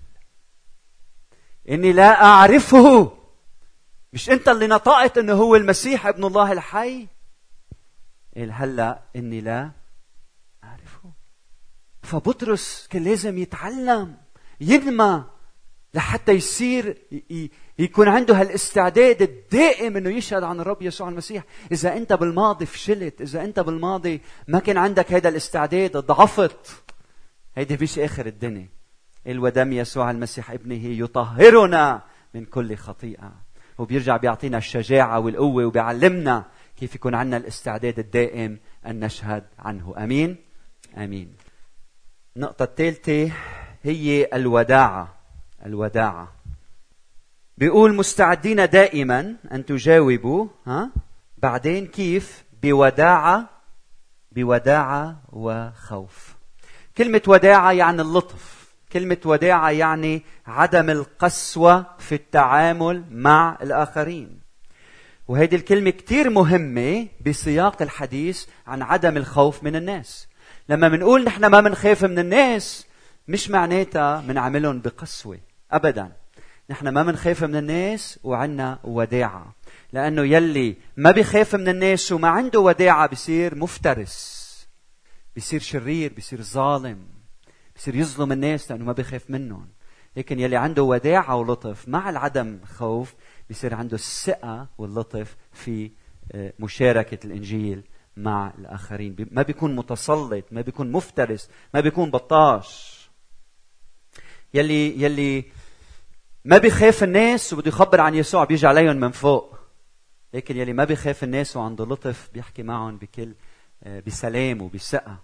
إني 1.68 1.92
لا 1.92 2.24
أعرفه. 2.24 3.16
مش 4.12 4.30
أنت 4.30 4.48
اللي 4.48 4.66
نطقت 4.66 5.18
إنه 5.18 5.32
هو 5.32 5.56
المسيح 5.56 6.06
ابن 6.06 6.24
الله 6.24 6.52
الحي؟ 6.52 7.08
قال 8.36 8.52
هلا 8.52 9.02
إني 9.16 9.40
لا 9.40 9.70
أعرفه. 10.64 11.12
فبطرس 12.02 12.86
كان 12.90 13.04
لازم 13.04 13.38
يتعلم 13.38 14.16
ينمى 14.60 15.24
لحتى 15.94 16.32
يصير 16.32 16.98
يكون 17.80 18.08
عنده 18.08 18.40
هالاستعداد 18.40 19.22
الدائم 19.22 19.96
إنه 19.96 20.10
يشهد 20.10 20.42
عن 20.42 20.60
الرب 20.60 20.82
يسوع 20.82 21.08
المسيح، 21.08 21.44
إذا 21.72 21.96
أنت 21.96 22.12
بالماضي 22.12 22.66
فشلت، 22.66 23.20
إذا 23.20 23.44
أنت 23.44 23.60
بالماضي 23.60 24.20
ما 24.48 24.58
كان 24.58 24.76
عندك 24.76 25.12
هذا 25.12 25.28
الاستعداد 25.28 25.96
ضعفت. 25.96 26.82
هيدي 27.56 27.78
مش 27.82 27.98
آخر 27.98 28.26
الدنيا. 28.26 28.68
ودم 29.28 29.72
يسوع 29.72 30.10
المسيح 30.10 30.50
ابنه 30.50 30.86
يطهرنا 30.86 32.02
من 32.34 32.44
كل 32.44 32.76
خطيئة. 32.76 33.32
وبيرجع 33.78 34.16
بيعطينا 34.16 34.58
الشجاعة 34.58 35.18
والقوة 35.18 35.64
وبيعلمنا 35.64 36.44
كيف 36.76 36.94
يكون 36.94 37.14
عندنا 37.14 37.36
الاستعداد 37.36 37.98
الدائم 37.98 38.58
أن 38.86 39.00
نشهد 39.00 39.44
عنه. 39.58 39.94
أمين؟ 39.98 40.36
أمين. 40.96 41.36
النقطة 42.36 42.62
الثالثة 42.62 43.32
هي 43.82 44.28
الوداعة. 44.34 45.14
الوداعة. 45.66 46.39
بيقول 47.58 47.94
مستعدين 47.94 48.56
دائما 48.68 49.36
أن 49.52 49.64
تجاوبوا 49.66 50.46
ها؟ 50.66 50.90
بعدين 51.38 51.86
كيف؟ 51.86 52.44
بوداعة 52.62 53.48
بوداعة 54.32 55.22
وخوف. 55.32 56.36
كلمة 56.96 57.22
وداعة 57.26 57.72
يعني 57.72 58.02
اللطف. 58.02 58.70
كلمة 58.92 59.18
وداعة 59.24 59.70
يعني 59.70 60.22
عدم 60.46 60.90
القسوة 60.90 61.86
في 61.98 62.14
التعامل 62.14 63.04
مع 63.10 63.58
الآخرين. 63.62 64.40
وهذه 65.28 65.54
الكلمة 65.54 65.90
كتير 65.90 66.30
مهمة 66.30 67.08
بسياق 67.26 67.82
الحديث 67.82 68.46
عن 68.66 68.82
عدم 68.82 69.16
الخوف 69.16 69.64
من 69.64 69.76
الناس. 69.76 70.28
لما 70.68 70.88
بنقول 70.88 71.24
نحن 71.24 71.46
ما 71.46 71.60
بنخاف 71.60 72.04
من 72.04 72.18
الناس 72.18 72.86
مش 73.28 73.50
معناتها 73.50 74.20
بنعملهم 74.20 74.80
بقسوة. 74.80 75.38
أبدا. 75.72 76.12
نحن 76.70 76.88
ما 76.88 77.02
بنخاف 77.02 77.44
من 77.44 77.56
الناس 77.56 78.20
وعنا 78.24 78.78
وداعة. 78.84 79.54
لأنه 79.92 80.22
يلي 80.22 80.76
ما 80.96 81.10
بيخاف 81.10 81.54
من 81.54 81.68
الناس 81.68 82.12
وما 82.12 82.28
عنده 82.28 82.60
وداعة 82.60 83.08
بصير 83.08 83.54
مفترس. 83.54 84.40
بصير 85.36 85.60
شرير 85.60 86.12
بصير 86.18 86.42
ظالم. 86.42 87.06
بصير 87.76 87.94
يظلم 87.94 88.32
الناس 88.32 88.70
لأنه 88.70 88.84
ما 88.84 88.92
بيخاف 88.92 89.30
منهم. 89.30 89.68
لكن 90.16 90.40
يلي 90.40 90.56
عنده 90.56 90.82
وداعة 90.82 91.36
ولطف 91.36 91.88
مع 91.88 92.10
العدم 92.10 92.58
خوف 92.64 93.14
بصير 93.50 93.74
عنده 93.74 93.94
الثقة 93.94 94.68
واللطف 94.78 95.36
في 95.52 95.90
آه، 96.32 96.52
مشاركة 96.58 97.26
الإنجيل 97.26 97.82
مع 98.16 98.52
الآخرين. 98.58 99.16
ما 99.30 99.42
بيكون 99.42 99.76
متسلط 99.76 100.44
ما 100.50 100.60
بيكون 100.60 100.92
مفترس 100.92 101.50
ما 101.74 101.80
بيكون 101.80 102.10
بطاش. 102.10 103.00
يلي 104.54 105.02
يلي 105.02 105.44
ما 106.44 106.58
بيخاف 106.58 107.02
الناس 107.02 107.52
وبده 107.52 107.68
يخبر 107.68 108.00
عن 108.00 108.14
يسوع 108.14 108.44
بيجي 108.44 108.66
عليهم 108.66 108.96
من 108.96 109.10
فوق. 109.10 109.58
لكن 110.34 110.56
يلي 110.56 110.72
ما 110.72 110.84
بيخاف 110.84 111.24
الناس 111.24 111.56
وعنده 111.56 111.84
لطف 111.84 112.28
بيحكي 112.34 112.62
معهم 112.62 112.96
بكل 112.96 113.34
آه، 113.84 114.02
بسلام 114.06 114.62
وبثقة. 114.62 115.18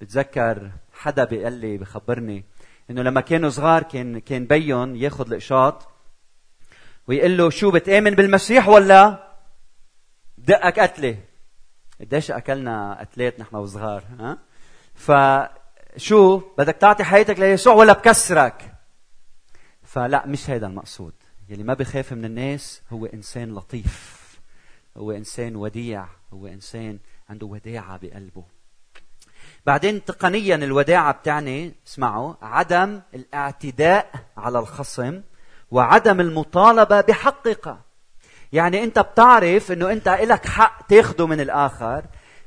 بتذكر 0.00 0.70
حدا 0.92 1.24
بيقول 1.24 1.52
لي 1.52 1.78
بخبرني 1.78 2.44
إنه 2.90 3.02
لما 3.02 3.20
كانوا 3.20 3.50
صغار 3.50 3.82
كان 3.82 4.18
كان 4.18 4.46
بيهم 4.46 4.96
ياخذ 4.96 5.32
القشاط 5.32 5.88
ويقول 7.08 7.36
له 7.36 7.50
شو 7.50 7.70
بتآمن 7.70 8.10
بالمسيح 8.10 8.68
ولا؟ 8.68 9.28
دقك 10.38 10.80
قتلة. 10.80 11.18
قديش 12.00 12.30
أكلنا 12.30 13.00
قتلات 13.00 13.40
نحن 13.40 13.56
وصغار 13.56 14.02
ها؟ 14.20 14.38
فشو 14.94 16.36
بدك 16.58 16.76
تعطي 16.76 17.04
حياتك 17.04 17.38
ليسوع 17.38 17.74
ولا 17.74 17.92
بكسرك؟ 17.92 18.67
فلا 19.88 20.26
مش 20.26 20.50
هذا 20.50 20.66
المقصود. 20.66 21.12
يلي 21.48 21.62
ما 21.62 21.74
بخاف 21.74 22.12
من 22.12 22.24
الناس 22.24 22.82
هو 22.92 23.06
إنسان 23.06 23.54
لطيف 23.54 24.18
هو 24.96 25.12
إنسان 25.12 25.56
وديع 25.56 26.06
هو 26.32 26.46
إنسان 26.46 26.98
عنده 27.30 27.46
وداعة 27.46 27.98
بقلبه. 28.02 28.44
بعدين 29.66 30.04
تقنيا 30.04 30.56
الوداعة 30.56 31.12
بتعني 31.12 31.74
اسمعوا 31.86 32.34
عدم 32.42 33.00
الاعتداء 33.14 34.10
على 34.36 34.58
الخصم 34.58 35.22
وعدم 35.70 36.20
المطالبة 36.20 37.00
بحقك. 37.00 37.76
يعني 38.52 38.84
أنت 38.84 38.98
بتعرف 38.98 39.72
إنه 39.72 39.92
أنت 39.92 40.08
لك 40.08 40.46
حق 40.46 40.86
تاخده 40.86 41.26
من 41.26 41.40
الآخر 41.40 42.04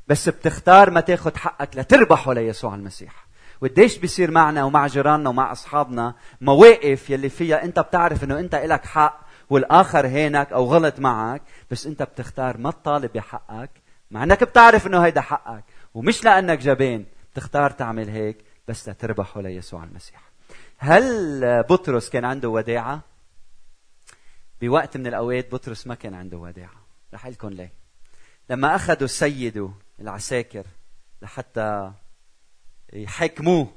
بس 0.08 0.30
بتختار 0.30 0.90
ما 0.90 1.02
تاخذ 1.02 1.38
حقك 1.38 1.78
لتربحه 1.78 2.34
ليسوع 2.34 2.76
المسيح. 2.76 3.31
وقديش 3.62 3.97
بيصير 3.97 4.32
معنا 4.32 4.63
ومع 4.63 4.88
جيراننا 4.88 5.30
ومع 5.30 5.52
أصحابنا 5.52 6.15
مواقف 6.41 7.10
يلي 7.10 7.30
فيها 7.30 7.63
أنت 7.63 7.80
بتعرف 7.80 8.24
إنه 8.24 8.39
أنت 8.39 8.56
لك 8.56 8.86
حق 8.86 9.21
والآخر 9.50 10.08
هينك 10.08 10.52
أو 10.54 10.65
غلط 10.65 11.00
معك 11.00 11.41
بس 11.71 11.88
أنت 11.88 12.04
بتختار 12.04 12.58
ما 12.58 12.71
تطالب 12.71 13.12
بحقك 13.13 13.69
مع 14.12 14.24
إنك 14.24 14.43
بتعرف 14.43 14.88
إنه 14.88 15.06
هيدا 15.06 15.21
حقك 15.21 15.63
ومش 15.93 16.24
لأنك 16.24 16.60
جبان 16.60 17.06
بتختار 17.34 17.71
تعمل 17.71 18.10
هيك 18.10 18.38
بس 18.67 18.89
لتربحه 18.89 19.41
ليسوع 19.41 19.84
المسيح. 19.84 20.21
هل 20.78 21.63
بطرس 21.63 22.10
كان 22.10 22.26
عنده 22.26 22.50
وداعة؟ 22.50 23.02
بوقت 24.62 24.97
من 24.97 25.08
الأوقات 25.08 25.52
بطرس 25.52 25.88
ما 25.88 25.95
كان 25.95 26.13
عنده 26.13 26.38
وداعة. 26.38 26.86
رح 27.13 27.28
لكم 27.28 27.50
ليه. 27.50 27.74
لما 28.50 28.76
أخذوا 28.76 29.08
سيده 29.08 29.69
العساكر 30.00 30.65
لحتى 31.21 31.91
يحكموه 32.94 33.74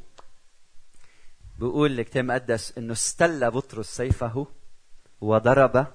بيقول 1.59 2.01
الكتاب 2.01 2.25
المقدس 2.25 2.79
إنه 2.79 2.93
استل 2.93 3.51
بطرس 3.51 3.97
سيفه 3.97 4.47
وضرب 5.21 5.87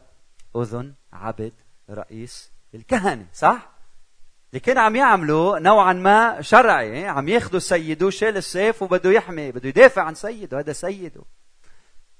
أذن 0.56 0.94
عبد 1.14 1.54
رئيس 1.90 2.52
الكهنة 2.76 3.28
صح؟ 3.34 3.80
اللي 4.50 4.60
كان 4.60 4.78
عم 4.78 4.96
يعملوا 4.96 5.60
نوعا 5.60 5.94
ما 5.94 6.42
شرعي 6.42 7.08
عم 7.08 7.28
ياخذوا 7.28 7.60
سيده 7.60 8.10
شال 8.10 8.38
السيف 8.38 8.82
وبده 8.82 9.12
يحمي 9.12 9.52
بده 9.52 9.70
يدافع 9.70 10.04
عن 10.04 10.16
سيده 10.16 10.60
هذا 10.60 10.74
سيده. 10.74 11.22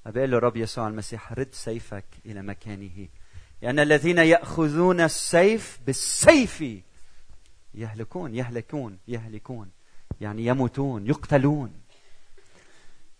فبيقول 0.04 0.30
له 0.30 0.38
رب 0.38 0.56
يسوع 0.56 0.88
المسيح 0.88 1.32
رد 1.32 1.54
سيفك 1.54 2.04
إلى 2.26 2.42
مكانه. 2.42 3.08
لأن 3.62 3.78
الذين 3.78 4.18
يأخذون 4.18 5.00
السيف 5.00 5.78
بالسيف 5.86 6.64
يهلكون 7.74 8.34
يهلكون 8.34 8.98
يهلكون. 9.08 9.70
يعني 10.20 10.46
يموتون 10.46 11.06
يقتلون. 11.06 11.72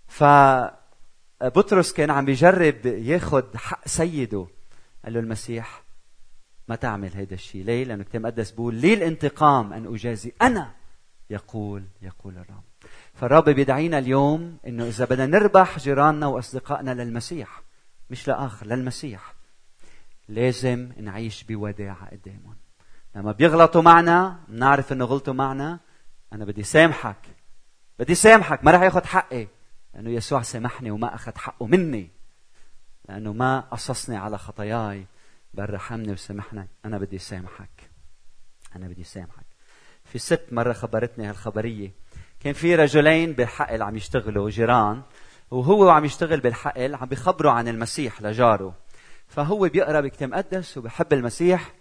فبطرس 0.08 1.92
كان 1.92 2.10
عم 2.10 2.24
بيجرب 2.24 2.86
ياخذ 2.86 3.56
حق 3.56 3.88
سيده. 3.88 4.46
قال 5.04 5.12
له 5.12 5.20
المسيح 5.20 5.82
ما 6.68 6.76
تعمل 6.76 7.10
هذا 7.14 7.34
الشيء 7.34 7.64
ليه؟ 7.64 7.84
لأنه 7.84 8.04
كتاب 8.04 8.22
مقدس 8.22 8.50
بيقول 8.50 8.74
لي 8.74 8.94
الانتقام 8.94 9.72
أن 9.72 9.94
أجازي؟ 9.94 10.32
أنا! 10.42 10.70
يقول 11.30 11.84
يقول 12.02 12.38
الرب. 12.38 12.62
فالرب 13.14 13.48
بيدعينا 13.48 13.98
اليوم 13.98 14.58
إنه 14.66 14.84
إذا 14.84 15.04
بدنا 15.04 15.26
نربح 15.26 15.78
جيراننا 15.78 16.26
وأصدقائنا 16.26 16.94
للمسيح 16.94 17.62
مش 18.10 18.28
لآخر 18.28 18.66
للمسيح 18.66 19.34
لازم 20.28 20.92
نعيش 21.00 21.44
بوداعه 21.44 22.10
قدامهم. 22.10 22.56
لما 23.16 23.32
بيغلطوا 23.32 23.82
معنا 23.82 24.40
بنعرف 24.48 24.92
إنه 24.92 25.04
غلطوا 25.04 25.34
معنا 25.34 25.80
أنا 26.32 26.44
بدي 26.44 26.62
سامحك. 26.62 27.16
بدي 27.98 28.14
سامحك. 28.14 28.64
ما 28.64 28.70
راح 28.70 28.82
ياخذ 28.82 29.04
حقي. 29.04 29.46
لأنه 29.94 30.10
يسوع 30.10 30.42
سامحني 30.42 30.90
وما 30.90 31.14
أخذ 31.14 31.32
حقه 31.36 31.66
مني. 31.66 32.10
لأنه 33.08 33.32
ما 33.32 33.60
قصصني 33.60 34.16
على 34.16 34.38
خطاياي. 34.38 35.06
بل 35.54 35.70
رحمني 35.70 36.12
وسامحني. 36.12 36.68
أنا 36.84 36.98
بدي 36.98 37.18
سامحك. 37.18 37.90
أنا 38.76 38.88
بدي 38.88 39.04
سامحك. 39.04 39.46
في 40.04 40.18
ست 40.18 40.46
مرة 40.52 40.72
خبرتني 40.72 41.26
هالخبرية. 41.26 41.90
كان 42.40 42.52
في 42.52 42.74
رجلين 42.74 43.32
بالحقل 43.32 43.82
عم 43.82 43.96
يشتغلوا 43.96 44.50
جيران. 44.50 45.02
وهو 45.50 45.90
عم 45.90 46.04
يشتغل 46.04 46.40
بالحقل 46.40 46.94
عم 46.94 47.08
بيخبروا 47.08 47.52
عن 47.52 47.68
المسيح 47.68 48.22
لجاره. 48.22 48.74
فهو 49.28 49.68
بيقرأ 49.68 50.00
بكتاب 50.00 50.28
مقدس 50.28 50.78
وبحب 50.78 51.12
المسيح. 51.12 51.72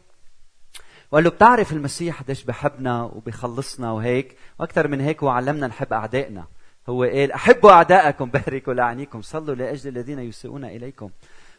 وقال 1.12 1.24
له 1.24 1.30
بتعرف 1.30 1.72
المسيح 1.74 2.22
قديش 2.22 2.44
بحبنا 2.44 3.04
وبيخلصنا 3.04 3.92
وهيك؟ 3.92 4.38
وأكثر 4.60 4.88
من 4.88 5.02
هيك 5.02 5.24
هو 5.24 5.30
علمنا 5.30 5.68
نحب 5.68 5.94
أعدائنا. 5.94 6.48
هو 6.90 7.04
قال 7.04 7.32
أحبوا 7.32 7.72
أعدائكم 7.72 8.30
باركوا 8.36 8.74
لعنيكم 8.74 9.22
صلوا 9.22 9.56
لأجل 9.56 9.90
الذين 9.90 10.20
يسيئون 10.20 10.66
إليكم. 10.66 11.10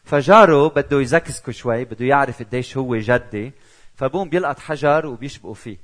فجاره 0.03 0.69
بده 0.69 1.01
يزكزكوا 1.01 1.53
شوي 1.53 1.85
بده 1.85 2.05
يعرف 2.05 2.39
قديش 2.43 2.77
هو 2.77 2.95
جدي. 2.95 3.51
فبقوم 3.95 4.29
بيلقط 4.29 4.59
حجر 4.59 5.05
وبيشبقوا 5.05 5.53
فيه. 5.53 5.77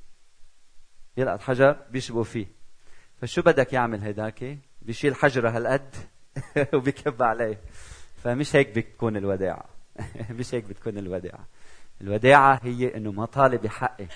بيلقط 1.18 1.42
حجر 1.42 1.78
بيشبقوا 1.92 2.24
فيه. 2.24 2.48
فشو 3.22 3.42
بدك 3.42 3.74
يعمل 3.74 4.02
هيداك؟ 4.02 4.58
بيشيل 4.82 5.16
حجره 5.16 5.50
هالقد 5.50 5.96
وبيكب 6.74 7.24
عليه. 7.24 7.60
فمش 8.24 8.56
هيك 8.56 8.76
بتكون 8.76 9.18
الوداعه 9.18 9.66
مش 10.40 10.56
هيك 10.56 10.64
بتكون 10.64 10.98
الوداعه 10.98 11.48
الوداعة 12.02 12.60
هي 12.64 12.98
إنه 12.98 13.12
ما 13.12 13.26
طالب 13.26 13.62
بحقي 13.62 14.08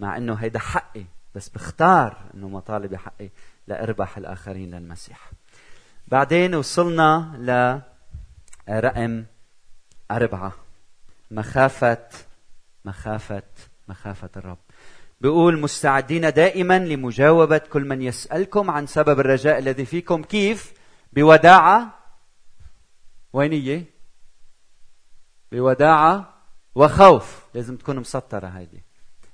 مع 0.00 0.16
إنه 0.16 0.34
هيدا 0.34 0.58
حقي 0.58 1.04
بس 1.34 1.48
بختار 1.48 2.16
إنه 2.34 2.48
ما 2.48 2.60
طالب 2.60 2.90
بحقي 2.90 3.28
لاربح 3.66 4.16
الآخرين 4.16 4.74
للمسيح. 4.74 5.30
بعدين 6.08 6.54
وصلنا 6.54 7.32
لرقم 8.68 9.24
أربعة 10.10 10.52
مخافة 11.30 12.08
مخافة 12.84 13.42
مخافة 13.88 14.30
الرب. 14.36 14.58
بيقول 15.20 15.60
مستعدين 15.60 16.32
دائما 16.32 16.78
لمجاوبة 16.78 17.58
كل 17.58 17.84
من 17.84 18.02
يسألكم 18.02 18.70
عن 18.70 18.86
سبب 18.86 19.20
الرجاء 19.20 19.58
الذي 19.58 19.84
فيكم. 19.84 20.22
كيف؟ 20.22 20.72
بوداعة 21.12 21.98
وين 23.32 23.52
هي؟ 23.52 23.84
بوداعة 25.52 26.32
وخوف. 26.74 27.42
لازم 27.54 27.76
تكون 27.76 27.96
مسطرة 28.00 28.46
هيدي 28.46 28.82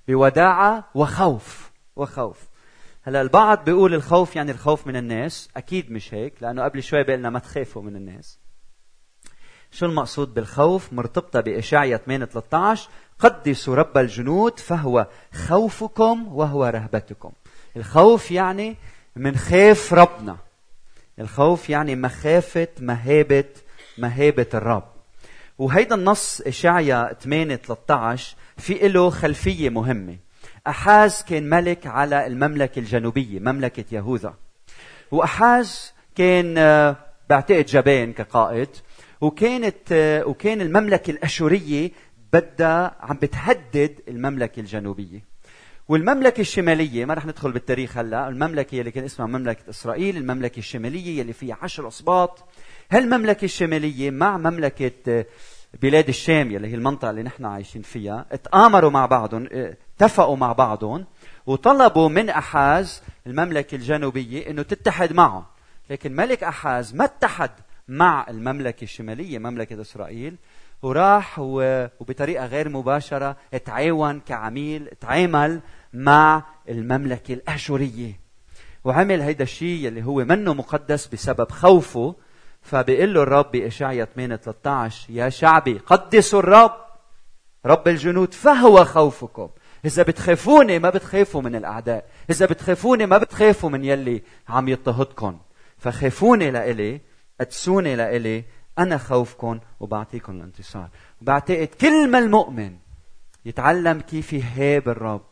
بوداعة 0.08 0.84
وخوف. 0.94 1.70
وخوف. 1.96 2.48
هلا 3.02 3.20
البعض 3.20 3.64
بيقول 3.64 3.94
الخوف 3.94 4.36
يعني 4.36 4.50
الخوف 4.50 4.86
من 4.86 4.96
الناس. 4.96 5.48
أكيد 5.56 5.92
مش 5.92 6.14
هيك 6.14 6.42
لأنه 6.42 6.64
قبل 6.64 6.82
شوي 6.82 7.02
بقلنا 7.02 7.30
ما 7.30 7.38
تخافوا 7.38 7.82
من 7.82 7.96
الناس. 7.96 8.38
شو 9.70 9.86
المقصود 9.86 10.34
بالخوف؟ 10.34 10.92
مرتبطة 10.92 11.40
بإشعيا 11.40 11.96
8 11.96 12.24
13 12.24 12.88
قدسوا 13.18 13.74
رب 13.74 13.98
الجنود 13.98 14.58
فهو 14.58 15.06
خوفكم 15.32 16.28
وهو 16.28 16.64
رهبتكم. 16.64 17.32
الخوف 17.76 18.30
يعني 18.30 18.76
من 19.16 19.36
خاف 19.36 19.94
ربنا. 19.94 20.36
الخوف 21.18 21.70
يعني 21.70 21.96
مخافة 21.96 22.68
مهابة 22.80 23.44
مهابة 23.98 24.46
الرب. 24.54 24.97
وهيدا 25.58 25.94
النص 25.94 26.40
إشعيا 26.40 27.16
8 27.20 27.56
13 27.56 28.36
في 28.56 28.88
له 28.88 29.10
خلفية 29.10 29.68
مهمة. 29.68 30.16
أحاز 30.66 31.22
كان 31.22 31.48
ملك 31.48 31.86
على 31.86 32.26
المملكة 32.26 32.78
الجنوبية 32.78 33.40
مملكة 33.40 33.84
يهوذا. 33.92 34.34
وأحاز 35.10 35.92
كان 36.16 36.58
آه، 36.58 36.96
بعتقد 37.30 37.66
جبان 37.66 38.12
كقائد. 38.12 38.68
وكانت 39.20 39.92
آه، 39.92 40.24
وكان 40.24 40.60
المملكة 40.60 41.10
الأشورية 41.10 41.90
بدها 42.32 42.96
عم 43.00 43.16
بتهدد 43.16 44.00
المملكة 44.08 44.60
الجنوبية. 44.60 45.27
والمملكة 45.88 46.40
الشمالية 46.40 47.04
ما 47.04 47.14
رح 47.14 47.26
ندخل 47.26 47.52
بالتاريخ 47.52 47.98
هلأ 47.98 48.28
المملكة 48.28 48.80
اللي 48.80 48.90
كان 48.90 49.04
اسمها 49.04 49.28
مملكة 49.28 49.70
إسرائيل 49.70 50.16
المملكة 50.16 50.58
الشمالية 50.58 51.22
اللي 51.22 51.32
فيها 51.32 51.58
عشر 51.62 51.88
أسباط. 51.88 52.44
هالمملكة 52.90 53.44
الشمالية 53.44 54.10
مع 54.10 54.36
مملكة 54.36 54.92
آه، 55.08 55.26
بلاد 55.82 56.08
الشام 56.08 56.56
اللي 56.56 56.68
هي 56.68 56.74
المنطقة 56.74 57.10
اللي 57.10 57.22
نحن 57.22 57.44
عايشين 57.44 57.82
فيها 57.82 58.26
اتآمروا 58.32 58.90
مع 58.90 59.06
بعضهم 59.06 59.48
اتفقوا 59.52 60.36
مع 60.36 60.52
بعضهم 60.52 61.06
وطلبوا 61.46 62.08
من 62.08 62.30
أحاز 62.30 63.02
المملكة 63.26 63.74
الجنوبية 63.74 64.50
أنه 64.50 64.62
تتحد 64.62 65.12
معه 65.12 65.50
لكن 65.90 66.16
ملك 66.16 66.44
أحاز 66.44 66.94
ما 66.94 67.04
اتحد 67.04 67.50
مع 67.88 68.26
المملكة 68.28 68.84
الشمالية 68.84 69.38
مملكة 69.38 69.80
إسرائيل 69.80 70.36
وراح 70.82 71.38
وبطريقة 71.38 72.46
غير 72.46 72.68
مباشرة 72.68 73.36
تعاون 73.64 74.20
كعميل 74.20 74.90
تعامل 75.00 75.60
مع 75.92 76.42
المملكة 76.68 77.34
الأشورية. 77.34 78.28
وعمل 78.84 79.20
هيدا 79.20 79.44
الشيء 79.44 79.88
اللي 79.88 80.02
هو 80.02 80.24
منه 80.24 80.54
مقدس 80.54 81.06
بسبب 81.06 81.50
خوفه 81.50 82.14
فبيقول 82.62 83.14
له 83.14 83.22
الرب 83.22 83.50
بإشعيا 83.52 84.04
8 84.04 84.36
13 84.36 85.12
يا 85.12 85.28
شعبي 85.28 85.78
قدسوا 85.78 86.40
الرب 86.40 86.72
رب 87.66 87.88
الجنود 87.88 88.34
فهو 88.34 88.84
خوفكم. 88.84 89.48
إذا 89.84 90.02
بتخافوني 90.02 90.78
ما 90.78 90.90
بتخافوا 90.90 91.42
من 91.42 91.56
الأعداء 91.56 92.04
إذا 92.30 92.46
بتخافوني 92.46 93.06
ما 93.06 93.18
بتخافوا 93.18 93.70
من 93.70 93.84
يلي 93.84 94.22
عم 94.48 94.68
يضطهدكم. 94.68 95.38
فخافوني 95.78 96.50
لإلي 96.50 97.00
قدسوني 97.40 97.96
لإلي 97.96 98.44
أنا 98.78 98.98
خوفكم 98.98 99.60
وبعطيكم 99.80 100.36
الانتصار. 100.36 100.88
وبعتقد 101.22 101.68
كل 101.80 102.10
ما 102.10 102.18
المؤمن 102.18 102.76
يتعلم 103.44 104.00
كيف 104.00 104.32
يهاب 104.32 104.88
الرب 104.88 105.27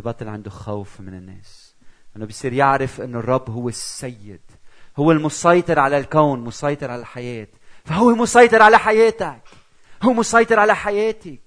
ببطل 0.00 0.28
عنده 0.28 0.50
خوف 0.50 1.00
من 1.00 1.14
الناس. 1.14 1.74
إنه 2.16 2.26
بصير 2.26 2.52
يعرف 2.52 3.00
إنه 3.00 3.18
الرب 3.18 3.50
هو 3.50 3.68
السيد. 3.68 4.40
هو 4.96 5.12
المسيطر 5.12 5.78
على 5.78 5.98
الكون 5.98 6.40
مسيطر 6.40 6.90
على 6.90 7.00
الحياة. 7.00 7.48
فهو 7.84 8.14
مسيطر 8.14 8.62
على 8.62 8.78
حياتك. 8.78 9.40
هو 10.02 10.12
مسيطر 10.12 10.58
على 10.58 10.76
حياتك. 10.76 11.40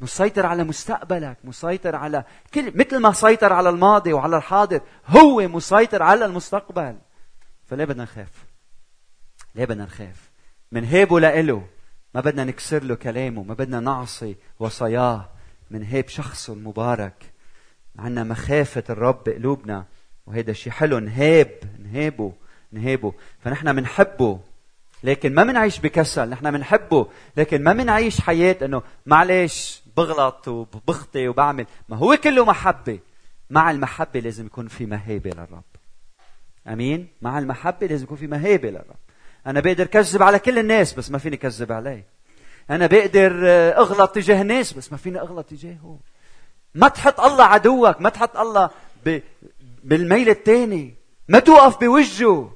مسيطر 0.00 0.46
على 0.46 0.64
مستقبلك. 0.64 1.38
مسيطر 1.44 1.96
على 1.96 2.24
كل 2.54 2.72
مثل 2.74 2.96
ما 2.96 3.12
سيطر 3.12 3.52
على 3.52 3.68
الماضي 3.68 4.12
وعلى 4.12 4.36
الحاضر 4.36 4.80
هو 5.06 5.48
مسيطر 5.48 6.02
على 6.02 6.24
المستقبل. 6.24 6.98
فليه 7.66 7.84
بدنا 7.84 8.02
نخاف؟ 8.02 8.44
ليه 9.54 9.64
بدنا 9.64 9.84
نخاف؟ 9.84 10.30
هيبه 10.74 11.20
لإله. 11.20 11.66
ما 12.14 12.20
بدنا 12.20 12.44
نكسر 12.44 12.82
له 12.82 12.94
كلامه. 12.94 13.42
ما 13.42 13.54
بدنا 13.54 13.80
نعصي 13.80 14.36
وصاياه 14.58 15.28
هيب 15.72 16.08
شخصه 16.08 16.52
المبارك. 16.52 17.29
عنا 17.98 18.24
مخافة 18.24 18.84
الرب 18.90 19.24
بقلوبنا 19.26 19.84
وهيدا 20.26 20.52
شيء 20.52 20.72
حلو 20.72 20.98
نهاب 20.98 21.58
نهابه 21.78 22.32
نهابه. 22.72 23.12
فنحن 23.38 23.72
بنحبه 23.72 24.40
لكن 25.04 25.34
ما 25.34 25.44
بنعيش 25.44 25.80
بكسل 25.80 26.28
نحن 26.28 26.50
بنحبه 26.50 27.06
لكن 27.36 27.62
ما 27.62 27.72
بنعيش 27.72 28.20
حياة 28.20 28.56
إنه 28.62 28.82
معلش 29.06 29.82
بغلط 29.96 30.48
وبخطي 30.48 31.28
وبعمل. 31.28 31.66
ما 31.88 31.96
هو 31.96 32.16
كله 32.16 32.44
محبة. 32.44 32.98
مع 33.50 33.70
المحبة 33.70 34.20
لازم 34.20 34.46
يكون 34.46 34.68
في 34.68 34.86
مهابة 34.86 35.30
للرب. 35.30 35.64
أمين؟ 36.68 37.08
مع 37.22 37.38
المحبة 37.38 37.86
لازم 37.86 38.04
يكون 38.04 38.16
في 38.16 38.26
مهابة 38.26 38.70
للرب. 38.70 38.96
أنا 39.46 39.60
بقدر 39.60 39.86
كذب 39.86 40.22
على 40.22 40.38
كل 40.38 40.58
الناس 40.58 40.94
بس 40.94 41.10
ما 41.10 41.18
فيني 41.18 41.36
كذب 41.36 41.72
عليه. 41.72 42.04
أنا 42.70 42.86
بقدر 42.86 43.40
آه، 43.44 43.70
أغلط 43.70 44.10
تجاه 44.10 44.42
الناس 44.42 44.72
بس 44.72 44.92
ما 44.92 44.98
فيني 44.98 45.20
أغلط 45.20 45.46
تجاهه. 45.46 45.98
ما 46.74 46.88
تحط 46.88 47.20
الله 47.20 47.44
عدوك 47.44 48.00
ما 48.00 48.08
تحط 48.08 48.36
الله 48.36 48.70
ب... 49.06 49.20
بالميل 49.84 50.28
الثاني 50.28 50.94
ما 51.28 51.38
توقف 51.38 51.80
بوجهه. 51.80 52.52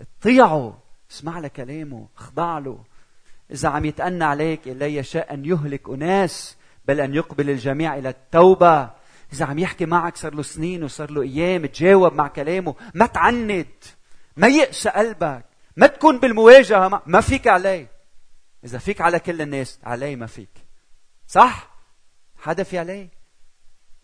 اطيعه. 0.00 0.78
اسمع 1.10 1.38
لكلامه 1.38 2.08
اخضع 2.16 2.58
له. 2.58 2.84
إذا 3.50 3.68
عم 3.68 3.84
يتأنى 3.84 4.24
عليك 4.24 4.68
لا 4.68 4.86
يشاء 4.86 5.34
أن 5.34 5.44
يهلك 5.44 5.88
أناس 5.88 6.56
بل 6.84 7.00
أن 7.00 7.14
يقبل 7.14 7.50
الجميع 7.50 7.96
إلى 7.96 8.08
التوبة. 8.08 8.90
إذا 9.32 9.44
عم 9.44 9.58
يحكي 9.58 9.86
معك 9.86 10.16
صار 10.16 10.34
له 10.34 10.42
سنين 10.42 10.84
وصار 10.84 11.10
له 11.10 11.22
أيام 11.22 11.66
تجاوب 11.66 12.12
مع 12.12 12.28
كلامه. 12.28 12.74
ما 12.94 13.06
تعند 13.06 13.66
ما 14.36 14.48
يقسى 14.48 14.88
قلبك. 14.88 15.44
ما 15.76 15.86
تكون 15.86 16.18
بالمواجهة. 16.18 16.88
ما, 16.88 17.02
ما 17.06 17.20
فيك 17.20 17.46
عليه. 17.46 17.86
إذا 18.64 18.78
فيك 18.78 19.00
على 19.00 19.18
كل 19.18 19.42
الناس 19.42 19.78
عليه 19.84 20.16
ما 20.16 20.26
فيك. 20.26 20.50
صح؟ 21.26 21.67
حدا 22.38 22.62
في 22.62 22.78
عليه؟ 22.78 23.08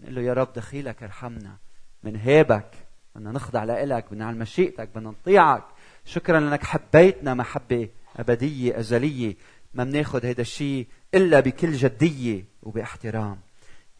نقول 0.00 0.14
له 0.14 0.20
يا 0.22 0.32
رب 0.32 0.52
دخيلك 0.52 1.02
ارحمنا 1.02 1.56
من 2.02 2.16
هيبك 2.16 2.70
بدنا 3.14 3.32
نخضع 3.32 3.64
لإلك 3.64 4.06
بدنا 4.10 4.26
على 4.26 4.36
مشيئتك 4.36 4.88
بدنا 4.88 5.10
نطيعك. 5.10 5.64
شكرا 6.04 6.40
لأنك 6.40 6.64
حبيتنا 6.64 7.34
محبة 7.34 7.88
أبدية 8.16 8.78
أزلية. 8.78 9.36
ما 9.74 9.84
بناخذ 9.84 10.26
هذا 10.26 10.40
الشيء 10.40 10.86
إلا 11.14 11.40
بكل 11.40 11.72
جدية 11.72 12.44
وباحترام. 12.62 13.38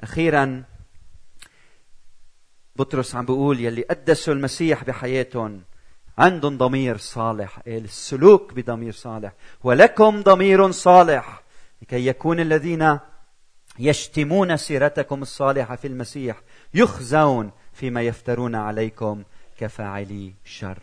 أخيرا 0.01 0.65
بطرس 2.77 3.15
عم 3.15 3.25
بيقول 3.25 3.61
يلي 3.61 3.83
قدسوا 3.83 4.35
المسيح 4.35 4.85
بحياتهم 4.85 5.63
عندهم 6.19 6.59
ضمير 6.59 6.97
صالح. 6.97 7.61
السلوك 7.67 8.55
بضمير 8.55 8.93
صالح. 8.93 9.33
ولكم 9.65 10.23
ضمير 10.23 10.71
صالح 10.71 11.43
لكي 11.83 12.07
يكون 12.07 12.41
الذين 12.41 12.99
يشتمون 13.79 14.57
سيرتكم 14.57 15.23
الصالحة 15.23 15.77
في 15.77 15.87
المسيح 15.87 16.41
يخزون 16.75 17.51
فيما 17.73 18.03
يفترون 18.03 18.55
عليكم 18.55 19.23
كفاعلي 19.59 20.35
شر. 20.45 20.79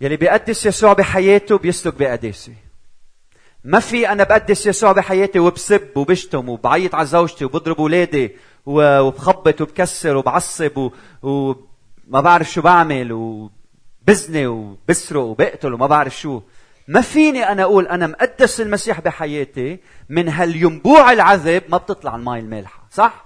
يلي 0.00 0.16
بيقدس 0.16 0.66
يسوع 0.66 0.92
بحياته 0.92 1.58
بيسلك 1.58 1.94
بقداسة. 1.94 2.52
ما 3.64 3.80
في 3.80 4.08
أنا 4.08 4.24
بقدس 4.24 4.66
يسوع 4.66 4.92
بحياتي 4.92 5.38
وبسب 5.38 5.96
وبشتم 5.96 6.48
وبعيط 6.48 6.94
على 6.94 7.06
زوجتي 7.06 7.44
وبضرب 7.44 7.80
اولادي 7.80 8.36
وبخبط 8.66 9.60
وبكسر 9.60 10.16
وبعصب 10.16 10.90
وما 11.22 12.20
بعرف 12.20 12.50
شو 12.50 12.62
بعمل 12.62 13.12
وبزني 13.12 14.46
وبسرق 14.46 15.20
وبقتل 15.20 15.74
وما 15.74 15.86
بعرف 15.86 16.18
شو. 16.18 16.42
ما 16.88 17.00
فيني 17.00 17.48
أنا 17.52 17.62
أقول 17.62 17.86
أنا 17.86 18.06
مقدس 18.06 18.60
المسيح 18.60 19.00
بحياتي 19.00 19.80
من 20.08 20.28
هالينبوع 20.28 21.12
العذب 21.12 21.62
ما 21.68 21.76
بتطلع 21.76 22.16
الماء 22.16 22.38
المالحة 22.38 22.86
صح؟ 22.90 23.24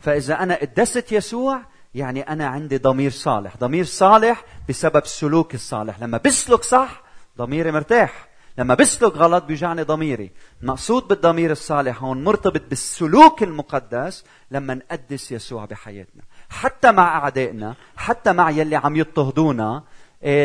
فإذا 0.00 0.42
أنا 0.42 0.54
قدست 0.54 1.12
يسوع 1.12 1.60
يعني 1.94 2.22
أنا 2.22 2.46
عندي 2.46 2.78
ضمير 2.78 3.10
صالح 3.10 3.56
ضمير 3.56 3.84
صالح 3.84 4.44
بسبب 4.68 5.06
سلوك 5.06 5.54
الصالح 5.54 6.00
لما 6.00 6.20
بسلك 6.24 6.62
صح 6.62 7.02
ضميري 7.38 7.72
مرتاح 7.72 8.28
لما 8.58 8.74
بسلك 8.74 9.16
غلط 9.16 9.44
بيوجعني 9.44 9.82
ضميري. 9.82 10.30
المقصود 10.62 11.08
بالضمير 11.08 11.50
الصالح 11.50 12.02
هون 12.02 12.24
مرتبط 12.24 12.62
بالسلوك 12.68 13.42
المقدس 13.42 14.24
لما 14.50 14.74
نقدس 14.74 15.32
يسوع 15.32 15.64
بحياتنا. 15.64 16.22
حتى 16.48 16.92
مع 16.92 17.18
أعدائنا 17.18 17.74
حتى 17.96 18.32
مع 18.32 18.50
يلي 18.50 18.76
عم 18.76 18.96
يضطهدونا 18.96 19.82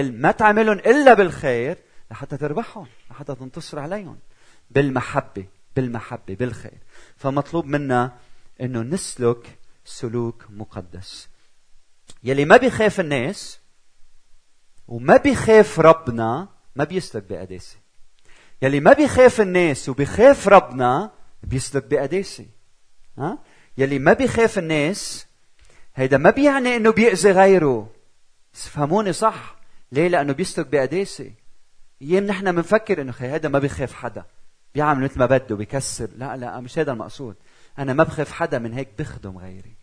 ما 0.04 0.32
تعملهم 0.32 0.78
إلا 0.78 1.13
بالخير 1.13 1.78
لحتى 2.13 2.38
تربحهم 2.38 2.88
لحتى 3.12 3.36
تنتصر 3.36 3.80
عليهم. 3.80 4.17
بالمحبة 4.71 5.45
بالمحبة 5.76 6.36
بالخير. 6.36 6.78
فمطلوب 7.17 7.65
منا 7.65 8.17
إنه 8.62 8.82
نسلك 8.82 9.58
سلوك 9.86 10.45
مقدس. 10.49 11.30
يلي 12.23 12.45
ما 12.45 12.58
بيخاف 12.58 12.99
الناس 12.99 13.60
وما 14.88 15.17
بيخاف 15.17 15.80
ربنا 15.80 16.47
ما 16.76 16.84
بيسلك 16.84 17.23
بقداسة. 17.23 17.78
يلي 18.62 18.80
ما 18.80 18.93
بيخاف 18.93 19.41
الناس 19.41 19.89
وبيخاف 19.89 20.47
ربنا 20.47 21.12
بيسلك 21.43 21.84
بقداسة. 21.84 22.45
ها؟ 23.17 23.38
يلي 23.78 23.99
ما 23.99 24.13
بيخاف 24.13 24.58
الناس 24.58 25.28
هيدا 25.95 26.17
ما 26.17 26.30
بيعني 26.30 26.76
إنه 26.76 26.91
بيأذي 26.91 27.32
غيره. 27.32 27.89
فهموني 28.54 29.13
صح؟ 29.13 29.56
ليه؟ 29.91 30.08
لأنه 30.08 30.34
بيسلك 30.34 30.67
بقداسة. 30.67 31.32
أيام 32.01 32.23
نحن 32.23 32.51
بنفكر 32.51 33.01
إنه 33.01 33.12
خي 33.12 33.27
هذا 33.27 33.49
ما 33.49 33.60
بيخاف 33.60 33.93
حدا. 33.93 34.25
بيعمل 34.75 35.03
مثل 35.03 35.19
ما 35.19 35.25
بده 35.25 35.56
بيكسر 35.56 36.10
لا 36.17 36.38
لا 36.38 36.60
مش 36.60 36.79
هذا 36.79 36.91
المقصود. 36.91 37.36
أنا 37.79 37.93
ما 37.93 38.03
بخاف 38.03 38.32
حدا 38.32 38.60
من 38.60 38.73
هيك 38.73 38.89
بخدم 38.99 39.38
غيري. 39.38 39.75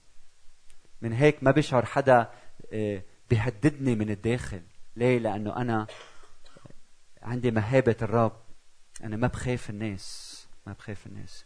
من 1.03 1.13
هيك 1.13 1.43
ما 1.43 1.51
بشعر 1.51 1.87
حدا 1.87 2.31
آه، 2.73 3.03
بيهددني 3.31 3.95
من 3.95 4.11
الداخل. 4.11 4.63
ليه؟ 4.97 5.19
لأنه 5.19 5.57
أنا 5.57 5.87
عندي 7.23 7.51
مهابة 7.51 7.97
الرب. 8.03 8.37
أنا 9.05 9.17
ما 9.17 9.27
بخاف 9.27 9.71
الناس. 9.71 10.37
ما 10.67 10.73
بخاف 10.73 11.07
الناس. 11.07 11.45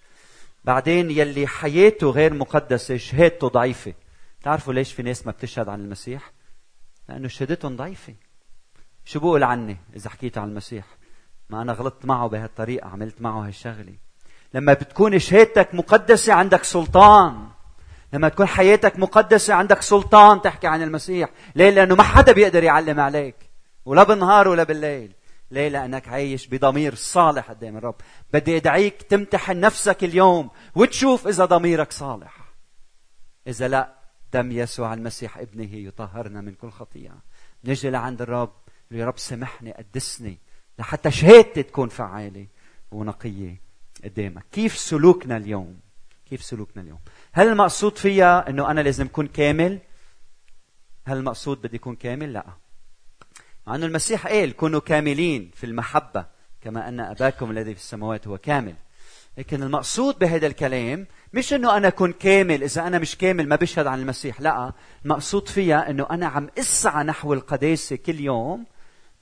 بعدين 0.64 1.10
يلي 1.10 1.46
حياته 1.46 2.10
غير 2.10 2.34
مقدسة 2.34 2.96
شهادته 2.96 3.48
ضعيفة. 3.48 3.94
تعرفوا 4.42 4.72
ليش 4.72 4.92
في 4.92 5.02
ناس 5.02 5.26
ما 5.26 5.32
بتشهد 5.32 5.68
عن 5.68 5.80
المسيح؟ 5.80 6.32
لأنه 7.08 7.28
شهادتهم 7.28 7.76
ضعيفة. 7.76 8.14
شو 9.04 9.20
بقول 9.20 9.42
عني 9.42 9.76
إذا 9.96 10.10
حكيت 10.10 10.38
عن 10.38 10.48
المسيح؟ 10.48 10.84
ما 11.50 11.62
أنا 11.62 11.72
غلطت 11.72 12.06
معه 12.06 12.26
بهالطريقة 12.26 12.88
عملت 12.88 13.22
معه 13.22 13.46
هالشغلة. 13.46 13.94
لما 14.54 14.72
بتكون 14.72 15.18
شهادتك 15.18 15.74
مقدسة 15.74 16.32
عندك 16.32 16.64
سلطان 16.64 17.48
لما 18.12 18.28
تكون 18.28 18.46
حياتك 18.46 18.98
مقدسة 18.98 19.54
عندك 19.54 19.82
سلطان 19.82 20.42
تحكي 20.42 20.66
عن 20.66 20.82
المسيح. 20.82 21.30
ليه؟ 21.54 21.70
لأنه 21.70 21.94
ما 21.94 22.02
حدا 22.02 22.32
بيقدر 22.32 22.64
يعلم 22.64 23.00
عليك. 23.00 23.36
ولا 23.84 24.02
بالنهار 24.02 24.48
ولا 24.48 24.62
بالليل. 24.62 25.12
ليه؟ 25.50 25.68
لأنك 25.68 26.08
عايش 26.08 26.46
بضمير 26.46 26.94
صالح 26.94 27.50
قدام 27.50 27.76
الرب. 27.76 27.94
بدي 28.32 28.56
أدعيك 28.56 29.02
تمتحن 29.02 29.60
نفسك 29.60 30.04
اليوم 30.04 30.50
وتشوف 30.74 31.28
إذا 31.28 31.44
ضميرك 31.44 31.92
صالح. 31.92 32.36
إذا 33.46 33.68
لا 33.68 33.94
دم 34.32 34.52
يسوع 34.52 34.94
المسيح 34.94 35.38
ابنه 35.38 35.74
يطهرنا 35.74 36.40
من 36.40 36.54
كل 36.54 36.70
خطيئة. 36.70 37.14
نجي 37.64 37.90
لعند 37.90 38.22
الرب. 38.22 38.63
يا 38.94 39.06
رب 39.06 39.18
سامحني 39.18 39.72
قدسني 39.72 40.38
لحتى 40.78 41.10
شهادتي 41.10 41.62
تكون 41.62 41.88
فعالة 41.88 42.46
ونقية 42.92 43.60
قدامك. 44.04 44.44
كيف 44.52 44.76
سلوكنا 44.76 45.36
اليوم؟ 45.36 45.80
كيف 46.30 46.42
سلوكنا 46.42 46.82
اليوم؟ 46.82 46.98
هل 47.32 47.48
المقصود 47.48 47.98
فيها 47.98 48.48
إنه 48.48 48.70
أنا 48.70 48.80
لازم 48.80 49.04
أكون 49.06 49.26
كامل؟ 49.26 49.78
هل 51.06 51.16
المقصود 51.16 51.62
بدي 51.62 51.76
أكون 51.76 51.96
كامل؟ 51.96 52.32
لا. 52.32 52.46
مع 53.66 53.74
إنه 53.74 53.86
المسيح 53.86 54.26
قال 54.26 54.56
كونوا 54.56 54.80
كاملين 54.80 55.50
في 55.54 55.66
المحبة 55.66 56.26
كما 56.60 56.88
أن 56.88 57.00
أباكم 57.00 57.50
الذي 57.50 57.74
في 57.74 57.80
السماوات 57.80 58.28
هو 58.28 58.38
كامل. 58.38 58.74
لكن 59.38 59.62
المقصود 59.62 60.18
بهذا 60.18 60.46
الكلام 60.46 61.06
مش 61.32 61.52
إنه 61.52 61.76
أنا 61.76 61.88
أكون 61.88 62.12
كامل 62.12 62.62
إذا 62.62 62.86
أنا 62.86 62.98
مش 62.98 63.16
كامل 63.16 63.48
ما 63.48 63.56
بشهد 63.56 63.86
عن 63.86 64.00
المسيح 64.00 64.40
لا. 64.40 64.72
المقصود 65.04 65.48
فيها 65.48 65.90
إنه 65.90 66.06
أنا 66.10 66.26
عم 66.26 66.48
أسعى 66.58 67.04
نحو 67.04 67.32
القداسة 67.32 67.96
كل 67.96 68.20
يوم 68.20 68.64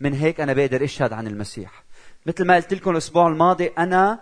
من 0.02 0.14
هيك 0.14 0.40
أنا 0.40 0.52
بقدر 0.52 0.84
أشهد 0.84 1.12
عن 1.12 1.26
المسيح. 1.26 1.84
مثل 2.26 2.44
ما 2.44 2.56
قلت 2.56 2.74
لكم 2.74 2.90
الأسبوع 2.90 3.28
الماضي 3.28 3.66
أنا 3.66 4.20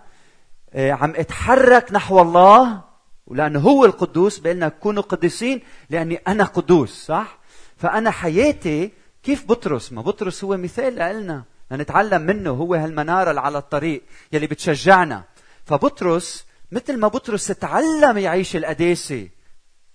آه، 0.72 0.92
عم 0.92 1.12
أتحرك 1.16 1.92
نحو 1.92 2.20
الله 2.20 2.84
ولأنه 3.26 3.60
هو 3.60 3.84
القدوس 3.84 4.38
بقلنا 4.38 4.68
كونوا 4.68 5.02
قديسين 5.02 5.62
لأني 5.90 6.16
أنا 6.16 6.44
قدوس 6.44 7.06
صح؟ 7.06 7.38
فأنا 7.76 8.10
حياتي 8.10 8.92
كيف 9.22 9.48
بطرس؟ 9.48 9.92
ما 9.92 10.02
بطرس 10.02 10.44
هو 10.44 10.56
مثال 10.56 10.94
لنا 10.94 11.44
لنتعلم 11.70 12.22
منه 12.22 12.50
هو 12.50 12.74
هالمنارة 12.74 13.30
اللي 13.30 13.40
على 13.40 13.58
الطريق 13.58 14.02
يلي 14.32 14.46
بتشجعنا. 14.46 15.24
فبطرس 15.64 16.46
مثل 16.72 16.98
ما 16.98 17.08
بطرس 17.08 17.46
تعلم 17.46 18.18
يعيش 18.18 18.56
القداسة 18.56 19.28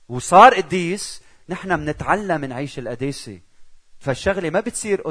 وصار 0.09 0.53
قديس 0.53 1.21
نحن 1.49 1.77
بنتعلم 1.77 2.45
نعيش 2.45 2.79
القداسة 2.79 3.39
فالشغلة 3.99 4.49
ما 4.49 4.59
بتصير 4.59 5.03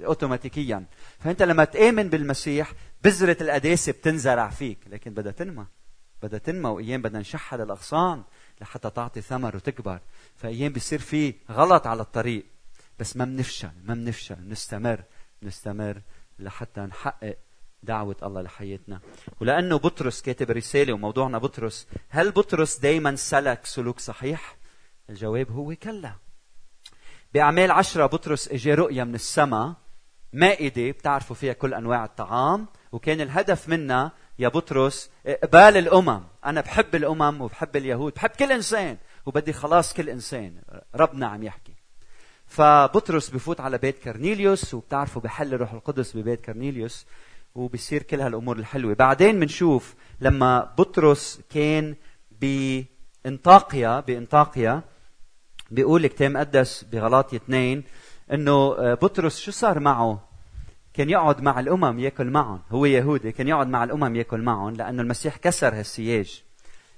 اوتوماتيكيا. 0.00 0.84
فأنت 1.18 1.42
لما 1.42 1.64
تآمن 1.64 2.08
بالمسيح 2.08 2.72
بذرة 3.04 3.36
القداسة 3.40 3.92
بتنزرع 3.92 4.48
فيك. 4.48 4.78
لكن 4.86 5.14
بدها 5.14 5.32
تنمى 5.32 5.66
بدها 6.22 6.38
تنمى 6.38 6.68
وايام 6.68 7.02
بدنا 7.02 7.18
نشحذ 7.18 7.60
الاغصان 7.60 8.22
لحتى 8.60 8.90
تعطي 8.90 9.20
ثمر 9.20 9.56
وتكبر. 9.56 10.00
فأيام 10.36 10.72
بيصير 10.72 10.98
في 10.98 11.34
غلط 11.50 11.86
على 11.86 12.02
الطريق. 12.02 12.46
بس 12.98 13.16
ما 13.16 13.24
بنفشل 13.24 13.70
ما 13.84 13.94
بنفشل 13.94 14.48
نستمر. 14.48 15.02
نستمر 15.42 16.00
لحتى 16.38 16.80
نحقق 16.80 17.36
دعوة 17.82 18.16
الله 18.22 18.42
لحياتنا. 18.42 19.00
ولأنه 19.40 19.76
بطرس 19.78 20.22
كاتب 20.22 20.50
رسالة 20.50 20.92
وموضوعنا 20.92 21.38
بطرس 21.38 21.86
هل 22.08 22.30
بطرس 22.30 22.78
دايما 22.78 23.16
سلك 23.16 23.66
سلوك 23.66 24.00
صحيح؟ 24.00 24.56
الجواب 25.10 25.50
هو 25.50 25.74
كلا. 25.74 26.14
بأعمال 27.34 27.70
عشرة 27.70 28.06
بطرس 28.06 28.48
اجى 28.48 28.74
رؤيا 28.74 29.04
من 29.04 29.14
السماء 29.14 29.72
مائدة 30.32 30.90
بتعرفوا 30.90 31.36
فيها 31.36 31.52
كل 31.52 31.74
أنواع 31.74 32.04
الطعام 32.04 32.66
وكان 32.92 33.20
الهدف 33.20 33.68
منها 33.68 34.12
يا 34.38 34.48
بطرس 34.48 35.10
إقبال 35.26 35.76
الأمم. 35.76 36.22
أنا 36.44 36.60
بحب 36.60 36.94
الأمم 36.94 37.40
وبحب 37.40 37.76
اليهود 37.76 38.14
بحب 38.14 38.30
كل 38.30 38.52
إنسان 38.52 38.96
وبدي 39.26 39.52
خلاص 39.52 39.94
كل 39.94 40.08
إنسان. 40.08 40.62
ربنا 40.94 41.26
عم 41.26 41.42
يحكي. 41.42 41.72
فبطرس 42.46 43.30
بفوت 43.30 43.60
على 43.60 43.78
بيت 43.78 43.98
كرنيليوس 43.98 44.74
وبتعرفوا 44.74 45.22
بحل 45.22 45.56
روح 45.56 45.72
القدس 45.72 46.16
ببيت 46.16 46.40
كرنيليوس 46.40 47.06
وبصير 47.54 48.02
كل 48.02 48.20
هالأمور 48.20 48.56
الحلوة. 48.56 48.94
بعدين 48.94 49.40
بنشوف 49.40 49.94
لما 50.20 50.74
بطرس 50.78 51.40
كان 51.50 51.96
بإنطاقيا 52.40 54.00
بإنطاقيا 54.00 54.82
بيقول 55.70 56.04
الكتاب 56.04 56.30
المقدس 56.30 56.84
بغلاطي 56.84 57.36
اثنين 57.36 57.84
إنه 58.32 58.52
آه، 58.52 58.94
بطرس 58.94 59.40
شو 59.40 59.50
صار 59.50 59.80
معه؟ 59.80 60.28
كان 60.94 61.10
يقعد 61.10 61.40
مع 61.40 61.60
الأمم 61.60 61.98
يأكل 61.98 62.30
معهم، 62.30 62.62
هو 62.70 62.84
يهودي 62.84 63.32
كان 63.32 63.48
يقعد 63.48 63.66
مع 63.66 63.84
الأمم 63.84 64.16
يأكل 64.16 64.40
معهم 64.40 64.74
لأنه 64.74 65.02
المسيح 65.02 65.36
كسر 65.36 65.74
هالسياج. 65.74 66.42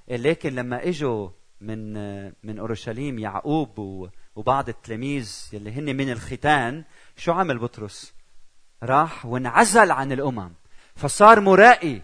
لكن 0.08 0.54
لما 0.54 0.88
إجوا 0.88 1.28
من 1.60 1.96
آه، 1.96 2.32
من 2.42 2.58
أورشليم 2.58 3.18
يعقوب 3.18 4.08
وبعض 4.36 4.68
التلاميذ 4.68 5.48
يلي 5.52 5.72
هن 5.72 5.96
من 5.96 6.12
الختان 6.12 6.84
شو 7.16 7.32
عمل 7.32 7.58
بطرس؟ 7.58 8.14
راح 8.82 9.26
وانعزل 9.26 9.90
عن 9.90 10.12
الأمم 10.12 10.52
فصار 10.94 11.40
مرائي 11.40 12.02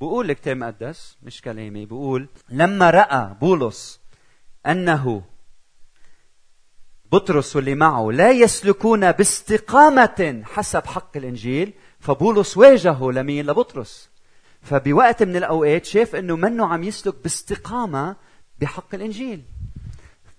بقول 0.00 0.30
الكتاب 0.30 0.56
المقدس 0.56 1.18
مش 1.22 1.42
كلامي 1.42 1.86
بقول 1.86 2.28
لما 2.48 2.90
رأى 2.90 3.34
بولس 3.40 4.00
أنه 4.66 5.22
بطرس 7.12 7.56
واللي 7.56 7.74
معه 7.74 8.10
لا 8.10 8.30
يسلكون 8.30 9.12
باستقامة 9.12 10.42
حسب 10.44 10.86
حق 10.86 11.16
الإنجيل 11.16 11.72
فبولس 12.00 12.56
واجهه 12.56 13.10
لمين؟ 13.12 13.46
لبطرس. 13.46 14.10
فبوقت 14.62 15.22
من 15.22 15.36
الأوقات 15.36 15.84
شاف 15.84 16.16
أنه 16.16 16.36
منه 16.36 16.66
عم 16.66 16.82
يسلك 16.82 17.14
باستقامة 17.22 18.16
بحق 18.60 18.94
الإنجيل 18.94 19.42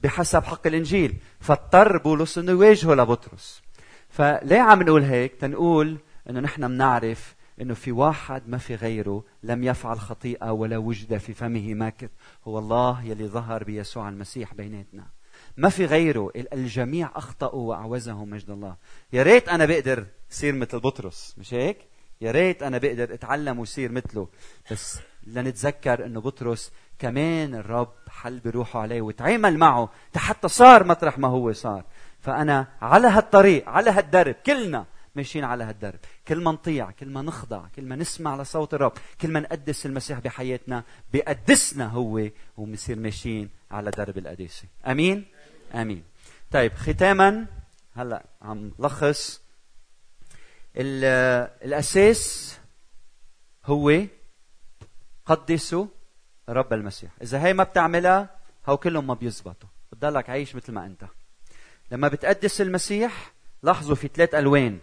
بحسب 0.03 0.43
حق 0.43 0.67
الإنجيل. 0.67 1.15
فاضطر 1.39 1.97
بولس 1.97 2.37
أنه 2.37 2.51
يواجهه 2.51 2.93
لبطرس. 2.93 3.61
فليه 4.09 4.59
عم 4.59 4.83
نقول 4.83 5.03
هيك؟ 5.03 5.35
تنقول 5.35 5.97
أنه 6.29 6.39
نحن 6.39 6.67
بنعرف 6.67 7.35
إنه 7.61 7.73
في 7.73 7.91
واحد 7.91 8.49
ما 8.49 8.57
في 8.57 8.75
غيره 8.75 9.23
لم 9.43 9.63
يفعل 9.63 9.99
خطيئة 9.99 10.51
ولا 10.51 10.77
وجد 10.77 11.17
في 11.17 11.33
فمه 11.33 11.73
ماكر 11.73 12.07
هو 12.47 12.59
الله 12.59 13.03
يلي 13.03 13.27
ظهر 13.27 13.63
بيسوع 13.63 14.09
المسيح 14.09 14.53
بيناتنا. 14.53 15.20
ما 15.57 15.69
في 15.69 15.85
غيره. 15.85 16.31
الجميع 16.35 17.11
أخطأوا 17.15 17.69
وأعوزهم 17.69 18.29
مجد 18.29 18.49
الله. 18.49 18.75
يا 19.13 19.23
ريت 19.23 19.49
أنا 19.49 19.65
بقدر 19.65 20.05
صير 20.29 20.53
مثل 20.53 20.79
بطرس 20.79 21.35
مش 21.37 21.53
هيك؟ 21.53 21.77
يا 22.21 22.31
ريت 22.31 22.63
أنا 22.63 22.77
بقدر 22.77 23.13
أتعلم 23.13 23.59
وصير 23.59 23.91
مثله. 23.91 24.27
بس 24.71 24.99
لنتذكر 25.27 26.05
إنه 26.05 26.21
بطرس 26.21 26.71
كمان 26.99 27.55
الرب 27.55 27.93
حل 28.09 28.39
بروحه 28.39 28.79
عليه 28.79 29.01
وتعامل 29.01 29.57
معه. 29.57 29.89
حتى 30.15 30.47
صار 30.47 30.83
مطرح 30.83 31.19
ما 31.19 31.27
هو 31.27 31.53
صار. 31.53 31.83
فأنا 32.19 32.67
على 32.81 33.07
هالطريق 33.07 33.69
على 33.69 33.89
هالدرب 33.89 34.35
كلنا 34.45 34.85
ماشيين 35.15 35.45
على 35.45 35.63
هالدرب. 35.63 35.99
كل 36.27 36.43
ما 36.43 36.51
نطيع 36.51 36.91
كل 36.91 37.09
ما 37.09 37.21
نخضع 37.21 37.67
كل 37.75 37.85
ما 37.85 37.95
نسمع 37.95 38.41
لصوت 38.41 38.73
الرب 38.73 38.93
كل 39.21 39.31
ما 39.31 39.39
نقدس 39.39 39.85
المسيح 39.85 40.19
بحياتنا 40.19 40.83
بيقدسنا 41.13 41.87
هو 41.87 42.29
وبنصير 42.57 42.99
ماشيين 42.99 43.49
على 43.71 43.91
درب 43.91 44.17
القداسه 44.17 44.63
آمين؟ 44.87 45.25
آمين. 45.73 46.03
طيب 46.51 46.73
ختاما 46.73 47.45
هلا 47.95 48.23
عم 48.41 48.71
لخص 48.79 49.41
الأساس 50.75 52.57
هو 53.65 54.01
قدسوا 55.25 55.85
رب 56.49 56.73
المسيح. 56.73 57.11
إذا 57.21 57.43
هي 57.43 57.53
ما 57.53 57.63
بتعملها 57.63 58.29
هو 58.67 58.77
كلهم 58.77 59.07
ما 59.07 59.13
بيزبطوا. 59.13 59.69
بتضلك 59.91 60.29
عايش 60.29 60.55
مثل 60.55 60.73
ما 60.73 60.85
أنت. 60.85 61.03
لما 61.91 62.07
بتقدس 62.07 62.61
المسيح 62.61 63.31
لاحظوا 63.63 63.95
في 63.95 64.07
ثلاث 64.07 64.35
ألوان. 64.35 64.79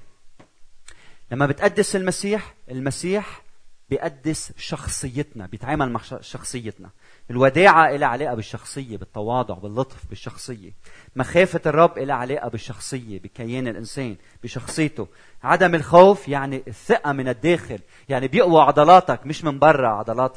لما 1.31 1.47
بتقدس 1.47 1.97
المسيح 1.97 2.55
المسيح 2.71 3.43
بيقدس 3.91 4.53
شخصيتنا 4.57 5.47
بيتعامل 5.47 5.91
مع 5.91 6.01
شخصيتنا. 6.21 6.91
الوداعة 7.31 7.89
إلى 7.95 8.05
علاقة 8.05 8.35
بالشخصية 8.35 8.97
بالتواضع 8.97 9.55
باللطف 9.55 10.07
بالشخصية. 10.09 10.71
مخافة 11.17 11.61
الرب 11.67 11.99
إلى 11.99 12.13
علاقة 12.13 12.49
بالشخصية 12.49 13.21
بكيان 13.21 13.69
الإنسان 13.69 14.17
بشخصيته. 14.43 15.09
عدم 15.43 15.75
الخوف 15.75 16.29
يعني 16.29 16.63
الثقة 16.69 17.13
من 17.13 17.29
الداخل. 17.29 17.79
يعني 18.09 18.29
بيقوى 18.29 18.63
عضلاتك 18.63 19.27
مش 19.27 19.45
من 19.45 19.59
برا. 19.59 19.89
عضلات 19.89 20.37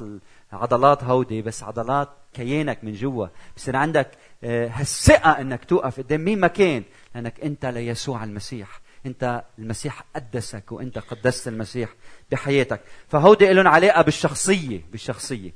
عضلات 0.52 1.04
هودي 1.04 1.42
بس 1.42 1.64
عضلات 1.64 2.10
كيانك 2.34 2.84
من 2.84 2.94
جوا. 2.94 3.28
بصير 3.58 3.76
عندك 3.76 4.12
آه، 4.44 4.68
هالثقة 4.68 5.32
إنك 5.42 5.66
توقف 5.66 5.98
قدام 5.98 6.22
مين 6.22 6.40
ما 6.40 6.48
كان. 6.48 6.84
لأنك 7.16 7.40
أنت 7.40 7.66
ليسوع 7.66 8.24
المسيح. 8.24 8.82
أنت 9.06 9.44
المسيح 9.60 10.04
قدسك 10.16 10.72
وأنت 10.72 11.00
قدست 11.00 11.48
المسيح 11.48 11.90
بحياتك. 12.32 12.82
فهودي 13.08 13.54
لهم 13.54 13.68
علاقة 13.68 14.02
بالشخصية 14.02 14.82
بالشخصية. 14.92 15.52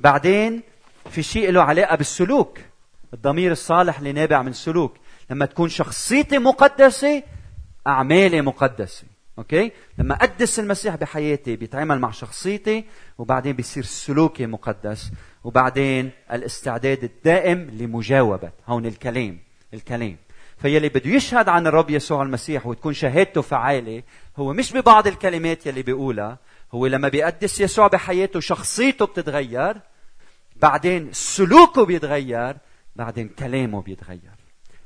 بعدين 0.00 0.62
في 1.10 1.22
شيء 1.22 1.50
له 1.50 1.62
علاقة 1.62 1.96
بالسلوك. 1.96 2.58
الضمير 3.14 3.52
الصالح 3.52 3.98
اللي 3.98 4.12
نابع 4.12 4.42
من 4.42 4.52
سلوك. 4.52 4.96
لما 5.30 5.46
تكون 5.46 5.68
شخصيتي 5.68 6.38
مقدسة 6.38 7.22
أعمالي 7.86 8.42
مقدسة. 8.42 9.04
أوكي؟ 9.38 9.72
لما 9.98 10.14
اقدس 10.14 10.58
المسيح 10.58 10.96
بحياتي 10.96 11.56
بيتعامل 11.56 11.98
مع 11.98 12.10
شخصيتي 12.10 12.84
وبعدين 13.18 13.52
بيصير 13.52 13.84
سلوكي 13.84 14.46
مقدس. 14.46 15.10
وبعدين 15.44 16.10
الاستعداد 16.32 17.04
الدائم 17.04 17.58
لمجاوبة. 17.58 18.50
هون 18.66 18.86
الكلام 18.86 19.38
الكلام. 19.74 20.16
فاللي 20.58 20.88
بده 20.88 21.10
يشهد 21.10 21.48
عن 21.48 21.66
الرب 21.66 21.90
يسوع 21.90 22.22
المسيح 22.22 22.66
وتكون 22.66 22.92
شهادته 22.92 23.42
فعالة 23.42 24.02
هو 24.36 24.52
مش 24.52 24.72
ببعض 24.72 25.06
الكلمات 25.06 25.66
يلي 25.66 25.82
بيقولها. 25.82 26.38
هو 26.72 26.86
لما 26.86 27.08
بيقدس 27.08 27.60
يسوع 27.60 27.86
بحياته 27.86 28.40
شخصيته 28.40 29.06
بتتغير. 29.06 29.76
بعدين 30.62 31.12
سلوكه 31.12 31.84
بيتغير 31.84 32.56
بعدين 32.96 33.28
كلامه 33.28 33.82
بيتغير. 33.82 34.34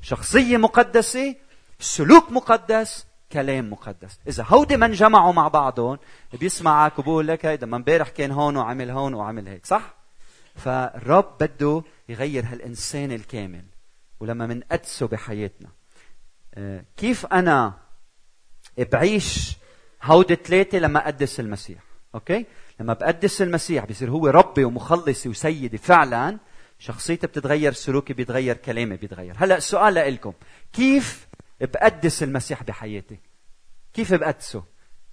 شخصية 0.01 0.57
مقدسة 0.57 1.35
سلوك 1.79 2.33
مقدس 2.33 3.07
كلام 3.33 3.70
مقدس. 3.70 4.18
إذا 4.29 4.45
هودي 4.49 4.77
ما 4.77 4.87
انجمعوا 4.87 5.33
مع 5.33 5.49
بعضهم 5.49 5.99
بيسمعك 6.33 6.99
وبقول 6.99 7.29
لك 7.29 7.47
هيدا 7.47 7.66
ما 7.66 7.77
امبارح 7.77 8.09
كان 8.09 8.31
هون 8.31 8.57
وعمل 8.57 8.91
هون 8.91 9.14
وعمل 9.14 9.49
هيك. 9.49 9.66
صح؟ 9.66 9.95
فالرب 10.55 11.39
بده 11.41 11.83
يغير 12.09 12.45
هالإنسان 12.47 13.12
الكامل 13.12 13.64
ولما 14.20 14.47
منقدسه 14.47 15.07
بحياتنا. 15.07 15.68
آه، 16.55 16.85
كيف 16.97 17.27
أنا 17.27 17.75
بعيش 18.79 19.57
هودي 20.03 20.35
ثلاثة 20.35 20.79
لما 20.79 21.05
أقدس 21.05 21.41
المسيح؟ 21.41 21.83
أوكي؟ 22.14 22.47
لما 22.81 22.93
بقدس 22.93 23.43
المسيح 23.43 23.85
بصير 23.85 24.11
هو 24.11 24.27
ربي 24.27 24.64
ومخلصي 24.64 25.29
وسيدي 25.29 25.79
فعلا 25.79 26.39
شخصيتي 26.79 27.27
بتتغير 27.27 27.72
سلوكي 27.72 28.12
بيتغير 28.12 28.57
كلامي 28.57 28.97
بيتغير. 28.97 29.35
هلأ 29.39 29.57
السؤال 29.57 29.95
لكم 29.95 30.33
كيف 30.72 31.29
بقدس 31.61 32.22
المسيح 32.22 32.62
بحياتي؟ 32.62 33.18
كيف 33.95 34.14
بقدسه؟ 34.14 34.64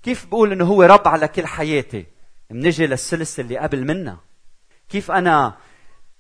كيف 0.04 0.26
بقول 0.26 0.52
إنه 0.52 0.66
هو 0.66 0.84
رب 0.84 1.08
على 1.08 1.28
كل 1.28 1.48
حياتي؟ 1.48 2.06
منجي 2.50 2.88
للسلسلة 2.88 3.46
اللي 3.46 3.58
قبل 3.58 3.88
منا. 3.88 4.18
كيف 4.90 5.12
أنا 5.12 5.58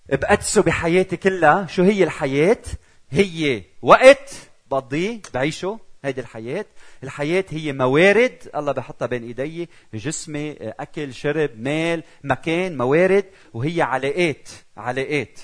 بقدسه 0.09 0.61
بحياتي 0.61 1.17
كلها؟ 1.17 1.65
شو 1.65 1.83
هي 1.83 2.03
الحياة؟ 2.03 2.61
هي 3.09 3.63
وقت 3.81 4.33
بقضيه 4.71 5.21
بعيشه 5.33 5.79
هيدي 6.05 6.21
الحياة. 6.21 6.65
الحياة 7.03 7.45
هي 7.49 7.73
موارد 7.73 8.49
الله 8.55 8.71
بحطها 8.71 9.05
بين 9.05 9.23
إيدي 9.23 9.69
جسمي 9.93 10.51
أكل 10.61 11.13
شرب 11.13 11.49
مال 11.59 12.03
مكان 12.23 12.77
موارد 12.77 13.25
وهي 13.53 13.81
علاقات 13.81 14.49
علاقات. 14.77 15.39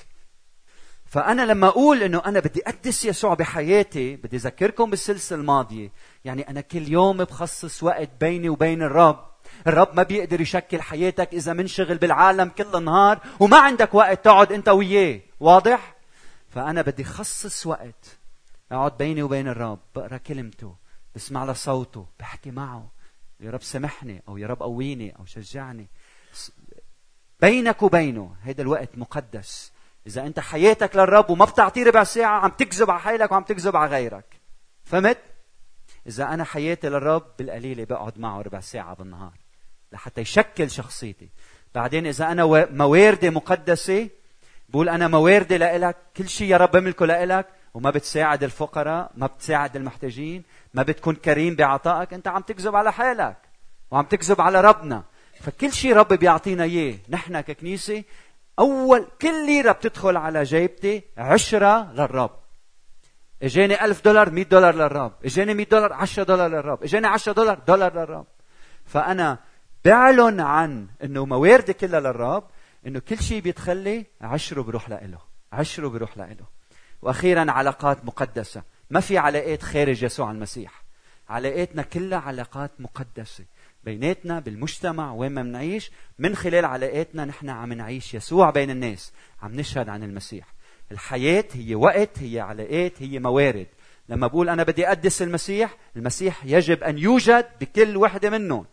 فأنا 1.06 1.42
لما 1.42 1.68
أقول 1.68 2.04
إنه 2.04 2.22
أنا 2.26 2.40
بدي 2.40 2.62
أقدس 2.68 3.06
يسوع 3.06 3.34
بحياتي 3.34 4.16
بدي 4.16 4.38
أذكركم 4.38 4.90
بالسلسلة 4.90 5.40
الماضية. 5.40 5.92
يعني 6.26 6.50
أنا 6.50 6.62
كل 6.62 6.92
يوم 6.92 7.18
بخصص 7.18 7.84
وقت 7.84 8.10
بيني 8.20 8.50
وبين 8.50 8.82
الرب. 8.82 9.28
الرب 9.68 9.90
ما 9.94 10.04
بيقدر 10.04 10.42
يشكل 10.42 10.82
حياتك 10.82 11.34
إذا 11.34 11.54
منشغل 11.54 11.98
بالعالم 11.98 12.50
كل 12.50 12.76
النهار 12.76 13.20
وما 13.40 13.58
عندك 13.58 13.94
وقت 13.94 14.26
تقعد 14.26 14.52
أنت 14.52 14.70
وياه. 14.70 15.20
واضح؟ 15.40 15.96
فأنا 16.50 16.82
بدي 16.82 17.04
خصص 17.04 17.68
وقت 17.68 18.17
أقعد 18.72 18.98
بيني 18.98 19.24
وبين 19.24 19.48
الرب 19.48 19.80
بقرأ 19.96 20.18
كلمته 20.18 20.76
بسمع 21.16 21.46
لصوته 21.46 22.08
بحكي 22.20 22.52
معه. 22.52 22.92
يا 23.40 23.52
رب 23.52 23.62
سامحني 23.62 24.24
أو 24.28 24.38
يا 24.38 24.48
رب 24.48 24.64
قويني 24.64 25.16
أو 25.20 25.26
شجعني. 25.26 25.88
بينك 27.42 27.84
وبينه 27.84 28.36
هذا 28.42 28.62
الوقت 28.62 28.98
مقدس. 28.98 29.72
إذا 30.08 30.26
أنت 30.26 30.40
حياتك 30.40 30.96
للرب 30.96 31.30
وما 31.30 31.46
بتعطيه 31.46 31.84
ربع 31.84 32.04
ساعة 32.04 32.40
عم 32.40 32.50
تكذب 32.50 32.92
على 32.92 33.00
حالك 33.00 33.32
وعم 33.32 33.44
تكذب 33.44 33.76
على 33.76 33.92
غيرك. 33.92 34.42
فهمت؟ 34.84 35.18
إذا 36.08 36.24
أنا 36.34 36.44
حياتي 36.44 36.90
للرب 36.90 37.26
بالقليلة 37.40 37.84
بقعد 37.84 38.20
معه 38.20 38.42
ربع 38.42 38.60
ساعة 38.60 38.96
بالنهار 38.96 39.34
لحتى 39.92 40.22
يشكل 40.22 40.72
شخصيتي. 40.72 41.30
بعدين 41.76 42.08
إذا 42.08 42.32
أنا 42.32 42.68
مواردي 42.72 43.30
مقدسة 43.30 44.10
بقول 44.70 44.90
أنا 44.90 45.08
مواردي 45.08 45.58
لإلك 45.58 45.98
كل 46.18 46.30
شيء 46.30 46.48
يا 46.48 46.58
رب 46.58 46.72
بملكه 46.72 47.06
لإلك 47.06 47.48
وما 47.78 47.90
بتساعد 47.90 48.44
الفقراء 48.44 49.12
ما 49.16 49.28
بتساعد 49.28 49.76
المحتاجين 49.76 50.44
ما 50.74 50.84
بتكون 50.84 51.16
كريم 51.16 51.56
بعطائك 51.56 52.14
انت 52.14 52.28
عم 52.28 52.42
تكذب 52.42 52.76
على 52.76 52.94
حالك 52.94 53.38
وعم 53.92 54.06
تكذب 54.06 54.42
على 54.42 54.62
ربنا. 54.62 55.04
فكل 55.42 55.74
شيء 55.74 55.96
رب 55.96 56.14
بيعطينا 56.14 56.64
إياه. 56.64 56.98
نحن 57.10 57.42
ككنيسة 57.42 58.04
أول 58.60 59.08
كل 59.22 59.46
ليرة 59.46 59.72
بتدخل 59.72 60.18
على 60.18 60.44
جيبتي 60.44 61.04
عشرة 61.18 61.92
للرب. 61.94 62.32
إجاني 63.44 63.86
ألف 63.86 64.06
دولار 64.06 64.30
مئة 64.30 64.44
دولار 64.44 64.76
للرب. 64.76 65.14
إجاني 65.26 65.54
مئة 65.54 65.70
دولار 65.70 65.94
عشرة 65.94 66.24
دولار 66.24 66.48
للرب. 66.48 66.84
إجاني 66.84 67.08
عشرة 67.08 67.34
دولار 67.34 67.60
دولار 67.68 67.94
للرب. 67.94 68.26
فأنا 68.86 69.38
بعلن 69.86 70.40
عن 70.40 70.88
إنه 71.04 71.26
مواردي 71.26 71.74
كلها 71.74 72.00
للرب 72.00 72.44
إنه 72.88 73.00
كل 73.00 73.20
شيء 73.20 73.42
بيدخل 73.42 74.06
عشرة 74.22 74.62
بروح 74.62 74.90
لإله. 74.90 75.20
عشرة 75.54 75.88
بروح 75.88 76.18
لإله. 76.18 76.57
وأخيرا 77.02 77.52
علاقات 77.52 78.06
مقدسة. 78.06 78.64
ما 78.90 79.00
في 79.00 79.18
علاقات 79.18 79.64
خارج 79.64 80.04
يسوع 80.04 80.32
المسيح. 80.32 80.84
علاقاتنا 81.30 81.82
كلها 81.82 82.20
علاقات 82.20 82.72
مقدسة. 82.80 83.46
بيناتنا 83.84 84.40
بالمجتمع 84.40 85.14
وين 85.14 85.32
ما 85.32 85.44
بنعيش. 85.44 85.92
من 86.20 86.36
خلال 86.36 86.66
علاقاتنا 86.66 87.26
نحن 87.26 87.50
عم 87.50 87.74
نعيش 87.74 88.14
يسوع 88.14 88.50
بين 88.50 88.70
الناس. 88.70 89.14
عم 89.42 89.56
نشهد 89.56 89.90
عن 89.90 90.04
المسيح. 90.04 90.48
الحياة 90.92 91.46
هي 91.54 91.76
وقت 91.76 92.20
هي 92.20 92.40
علاقات 92.40 93.02
هي 93.02 93.20
موارد. 93.20 93.68
لما 94.10 94.28
بقول 94.28 94.50
أنا 94.50 94.64
بدي 94.64 94.88
أقدس 94.88 95.22
المسيح 95.22 95.78
المسيح 95.96 96.46
يجب 96.46 96.84
أن 96.84 96.98
يوجد 96.98 97.46
بكل 97.62 97.98
وحدة 97.98 98.30
منهم. 98.30 98.66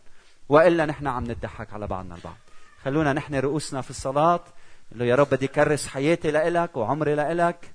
وإلا 0.49 0.85
نحن 0.85 1.07
عم 1.07 1.23
نضحك 1.23 1.73
على 1.73 1.87
بعضنا 1.87 2.15
البعض. 2.15 2.37
خلونا 2.83 3.13
نحن 3.13 3.35
رؤوسنا 3.35 3.81
في 3.81 3.89
الصلاة. 3.89 4.43
له 4.91 5.05
يا 5.05 5.15
رب 5.15 5.29
بدي 5.29 5.47
كرس 5.47 5.87
حياتي 5.87 6.31
لإلك 6.31 6.77
وعمري 6.77 7.15
لإلك. 7.15 7.74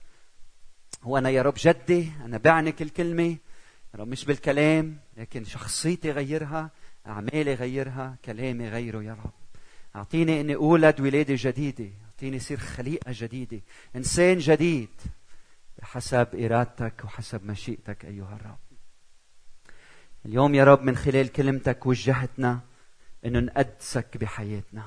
وأنا 1.05 1.31
يا 1.31 1.43
رب 1.43 1.55
جدي 1.57 2.13
أنا 2.25 2.39
بعنك 2.39 2.83
الكلمة 2.83 3.23
يا 3.95 3.99
رب 3.99 4.09
مش 4.09 4.25
بالكلام 4.25 4.99
لكن 5.17 5.45
شخصيتي 5.45 6.11
غيرها 6.11 6.71
أعمالي 7.07 7.55
غيرها 7.55 8.17
كلامي 8.25 8.69
غيره 8.69 9.03
يا 9.03 9.13
رب. 9.13 9.31
أعطيني 9.97 10.41
إني 10.41 10.55
أولد 10.55 11.01
ولادة 11.01 11.35
جديدة 11.39 11.91
أعطيني 12.07 12.39
صير 12.39 12.59
خليقة 12.59 13.13
جديدة 13.15 13.61
إنسان 13.97 14.39
جديد 14.39 14.89
بحسب 15.79 16.29
إرادتك 16.35 17.05
وحسب 17.05 17.47
مشيئتك 17.47 18.05
أيها 18.05 18.37
الرب. 18.37 18.59
اليوم 20.27 20.55
يا 20.55 20.65
رب 20.65 20.83
من 20.83 20.97
خلال 20.97 21.33
كلمتك 21.33 21.87
وجهتنا 21.87 22.61
إنه 23.25 23.41
نقدسك 23.41 24.17
بحياتنا. 24.17 24.85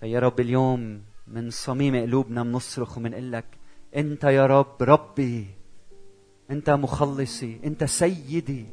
فيا 0.00 0.20
رب 0.20 0.40
اليوم 0.40 1.02
من 1.26 1.50
صميم 1.50 1.96
قلوبنا 1.96 2.42
بنصرخ 2.42 2.98
وبنقول 2.98 3.32
لك 3.32 3.44
أنت 3.96 4.24
يا 4.24 4.46
رب 4.46 4.76
ربي 4.80 5.46
أنت 6.50 6.70
مخلصي 6.70 7.60
أنت 7.64 7.84
سيدي. 7.84 8.66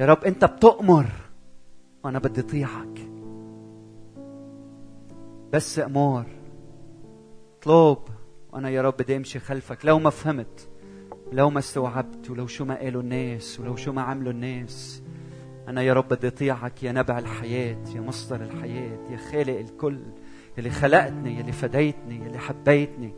يا 0.00 0.06
رب 0.06 0.24
أنت 0.24 0.44
بتؤمر 0.44 1.06
وأنا 2.04 2.18
بدي 2.18 2.40
أطيعك. 2.40 3.08
بس 5.52 5.78
أمور 5.78 6.24
اطلب 7.58 7.98
وأنا 8.52 8.70
يا 8.70 8.82
رب 8.82 8.96
بدي 8.96 9.16
أمشي 9.16 9.38
خلفك. 9.38 9.84
لو 9.84 9.98
ما 9.98 10.10
فهمت 10.10 10.68
لو 11.32 11.50
ما 11.50 11.58
استوعبت 11.58 12.30
ولو 12.30 12.46
شو 12.46 12.64
ما 12.64 12.78
قالوا 12.78 13.02
الناس 13.02 13.60
ولو 13.60 13.76
شو 13.76 13.92
ما 13.92 14.02
عملوا 14.02 14.32
الناس 14.32 15.02
أنا 15.68 15.82
يا 15.82 15.92
رب 15.92 16.08
بدي 16.08 16.28
أطيعك 16.28 16.82
يا 16.82 16.92
نبع 16.92 17.18
الحياة 17.18 17.84
يا 17.94 18.00
مصدر 18.00 18.42
الحياة 18.42 18.98
يا 19.10 19.16
خالق 19.16 19.58
الكل 19.58 20.00
يلي 20.58 20.70
خلقتني 20.70 21.38
يلي 21.38 21.52
فديتني 21.52 22.26
يلي 22.26 22.38
حبيتني. 22.38 23.14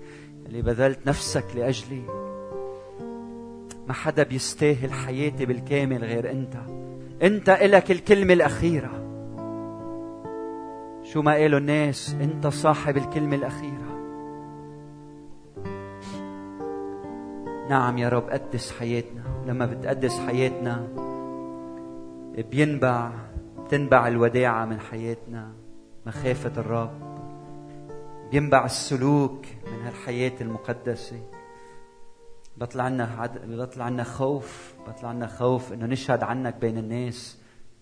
يلي 0.52 0.62
بذلت 0.62 1.06
نفسك 1.06 1.44
لأجلي. 1.54 2.02
ما 3.88 3.92
حدا 3.92 4.22
بيستاهل 4.22 4.92
حياتي 4.92 5.46
بالكامل 5.46 6.04
غير 6.04 6.30
أنت. 6.30 6.54
أنت 7.22 7.48
إلك 7.48 7.90
الكلمة 7.90 8.32
الأخيرة. 8.32 8.90
شو 11.02 11.22
ما 11.22 11.32
قالوا 11.32 11.58
الناس؟ 11.58 12.16
أنت 12.20 12.46
صاحب 12.46 12.96
الكلمة 12.96 13.36
الأخيرة. 13.36 13.92
نعم 17.70 17.98
يا 17.98 18.08
رب 18.08 18.30
قدس 18.30 18.72
حياتنا. 18.72 19.22
لما 19.46 19.66
بتقدس 19.66 20.18
حياتنا 20.18 20.88
بينبع 22.50 23.10
تنبع 23.68 24.08
الوداعة 24.08 24.64
من 24.64 24.80
حياتنا 24.80 25.52
مخافة 26.06 26.60
الرب. 26.60 27.11
بينبع 28.32 28.64
السلوك 28.64 29.46
من 29.66 29.86
هالحياة 29.86 30.32
المقدسة. 30.40 31.20
بطلع 32.56 32.84
عنا 32.84 33.04
عد... 33.18 33.50
بطلع 33.50 33.84
عنا 33.84 34.04
خوف 34.04 34.74
بطلع 34.88 35.08
عنا 35.08 35.26
خوف 35.26 35.72
إنه 35.72 35.86
نشهد 35.86 36.22
عنك 36.22 36.54
بين 36.54 36.78
الناس. 36.78 37.38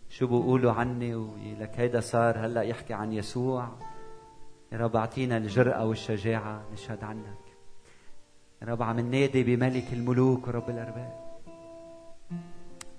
شو 0.09 0.27
بيقولوا 0.27 0.73
عني 0.73 1.15
ولك 1.15 1.73
هيدا 1.77 2.01
صار 2.01 2.47
هلأ 2.47 2.63
يحكي 2.63 2.95
عن 2.95 3.13
يسوع. 3.13 3.69
يا 4.73 4.79
رب 4.79 4.97
أعطينا 4.97 5.37
الجرأة 5.37 5.87
والشجاعة 5.87 6.63
نشهد 6.73 7.05
عنك. 7.05 7.45
يا 8.63 8.67
رب 8.67 8.83
عم 8.83 9.01
ننادي 9.01 9.43
بملك 9.43 9.93
الملوك 9.93 10.49
ورب 10.49 10.71
الأرباب. 10.71 11.21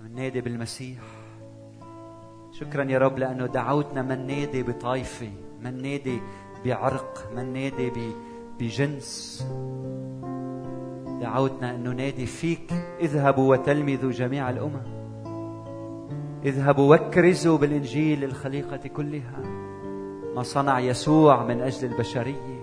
عم 0.01 0.07
ننادي 0.07 0.41
بالمسيح. 0.41 0.99
شكرا 2.51 2.83
يا 2.91 2.99
رب 2.99 3.17
لأنه 3.17 3.45
دعوتنا 3.45 4.01
من 4.01 4.27
نادي 4.27 4.63
بطائفه 4.63 5.31
من 5.61 5.81
نادي 5.81 6.21
بعرق 6.65 7.31
من 7.35 7.53
نادي 7.53 7.91
بجنس. 8.59 9.45
دعوتنا 11.21 11.75
أن 11.75 11.83
ننادي 11.83 12.25
فيك 12.25 12.73
اذهبوا 12.99 13.51
وتلمذوا 13.51 14.11
جميع 14.11 14.49
الأمم. 14.49 15.01
اذهبوا 16.45 16.89
واكرزوا 16.89 17.57
بالإنجيل 17.57 18.19
للخليقة 18.19 18.87
كلها. 18.87 19.39
ما 20.35 20.43
صنع 20.43 20.79
يسوع 20.79 21.43
من 21.43 21.61
أجل 21.61 21.91
البشرية. 21.91 22.61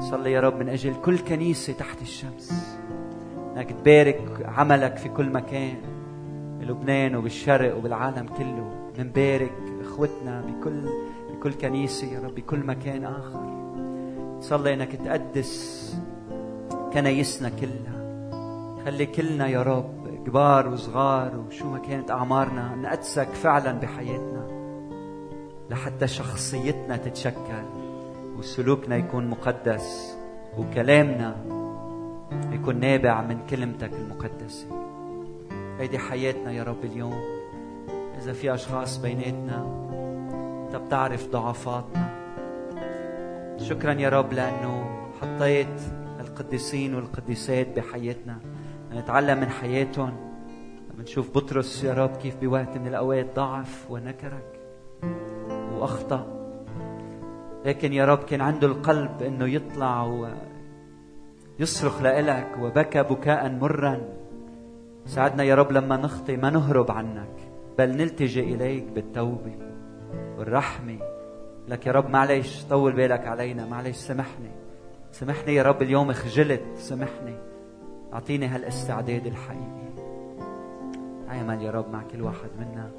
صلي 0.00 0.32
يا 0.32 0.40
رب 0.40 0.56
من 0.56 0.68
أجل 0.68 0.94
كل 1.04 1.18
كنيسة 1.18 1.72
تحت 1.72 2.02
الشمس. 2.02 2.78
إنك 3.56 3.72
تبارك 3.72 4.52
عملك 4.56 4.96
في 4.96 5.08
كل 5.08 5.30
مكان 5.30 5.76
بلبنان 6.60 7.16
وبالشرق 7.16 7.76
وبالعالم 7.76 8.26
كله. 8.26 8.90
منبارك 8.98 9.52
إخوتنا 9.80 10.40
بكل 10.40 10.88
بكل 11.40 11.52
كنيسة 11.52 12.06
يا 12.06 12.20
رب 12.20 12.34
بكل 12.34 12.58
مكان 12.58 13.04
آخر. 13.04 13.40
صلي 14.40 14.74
انك 14.74 14.96
تقدس 14.96 15.96
كنايسنا 16.92 17.48
كلها. 17.48 18.00
خلي 18.84 19.06
كلنا 19.06 19.48
يا 19.48 19.62
رب 19.62 20.24
كبار 20.26 20.68
وصغار 20.68 21.36
وشو 21.36 21.70
ما 21.70 21.78
كانت 21.78 22.10
أعمارنا 22.10 22.74
نقدسك 22.74 23.28
فعلا 23.28 23.72
بحياتنا 23.72 24.46
لحتى 25.70 26.06
شخصيتنا 26.06 26.96
تتشكل 26.96 27.64
وسلوكنا 28.38 28.96
يكون 28.96 29.26
مقدس 29.26 30.16
وكلامنا 30.58 31.36
يكون 32.52 32.80
نابع 32.80 33.22
من 33.22 33.46
كلمتك 33.50 33.92
المقدسة. 33.92 34.66
هيدي 35.78 35.98
حياتنا 35.98 36.52
يا 36.52 36.62
رب 36.62 36.84
اليوم. 36.84 37.20
إذا 38.18 38.32
في 38.32 38.54
أشخاص 38.54 38.98
بيناتنا 38.98 39.90
أنت 40.70 40.78
بتعرف 40.78 41.28
ضعفاتنا. 41.28 42.10
شكرا 43.58 43.92
يا 43.92 44.08
رب 44.08 44.32
لأنه 44.32 45.00
حطيت 45.20 45.80
القديسين 46.20 46.94
والقديسات 46.94 47.76
بحياتنا. 47.76 48.38
نتعلم 48.92 49.40
من 49.40 49.48
حياتهم. 49.48 50.16
بنشوف 50.94 51.34
بطرس 51.34 51.84
يا 51.84 51.94
رب 51.94 52.16
كيف 52.16 52.36
بوقت 52.36 52.78
من 52.78 52.86
الأوقات 52.86 53.36
ضعف 53.36 53.90
ونكرك 53.90 54.60
وأخطأ. 55.74 56.26
لكن 57.64 57.92
يا 57.92 58.04
رب 58.04 58.18
كان 58.18 58.40
عنده 58.40 58.66
القلب 58.66 59.22
إنه 59.22 59.46
يطلع 59.46 60.02
ويصرخ 61.58 62.02
لإلك 62.02 62.48
وبكى 62.60 63.02
بكاء 63.02 63.48
مرا. 63.48 64.00
ساعدنا 65.06 65.42
يا 65.42 65.54
رب 65.54 65.72
لما 65.72 65.96
نخطي 65.96 66.36
ما 66.36 66.50
نهرب 66.50 66.90
عنك 66.90 67.34
بل 67.78 67.90
نلتجئ 67.96 68.54
إليك 68.54 68.84
بالتوبة. 68.84 69.70
والرحمة 70.40 70.98
لك 71.68 71.86
يا 71.86 71.92
رب 71.92 72.10
معلش 72.10 72.64
طول 72.64 72.92
بالك 72.92 73.26
علينا 73.26 73.66
معلش 73.66 73.96
سامحني. 73.96 74.50
سامحني 75.12 75.54
يا 75.54 75.62
رب 75.62 75.82
اليوم 75.82 76.12
خجلت 76.12 76.62
سامحني. 76.76 77.34
أعطيني 78.12 78.46
هالاستعداد 78.46 79.26
الحقيقي. 79.26 79.90
أعمل 81.28 81.62
يا 81.62 81.70
رب 81.70 81.92
مع 81.92 82.02
كل 82.02 82.22
واحد 82.22 82.50
منا. 82.58 82.90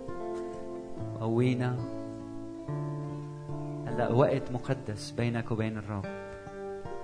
قوينا. 1.22 1.76
هلا 3.88 4.12
وقت 4.12 4.52
مقدس 4.52 5.12
بينك 5.12 5.52
وبين 5.52 5.78
الرب. 5.78 6.06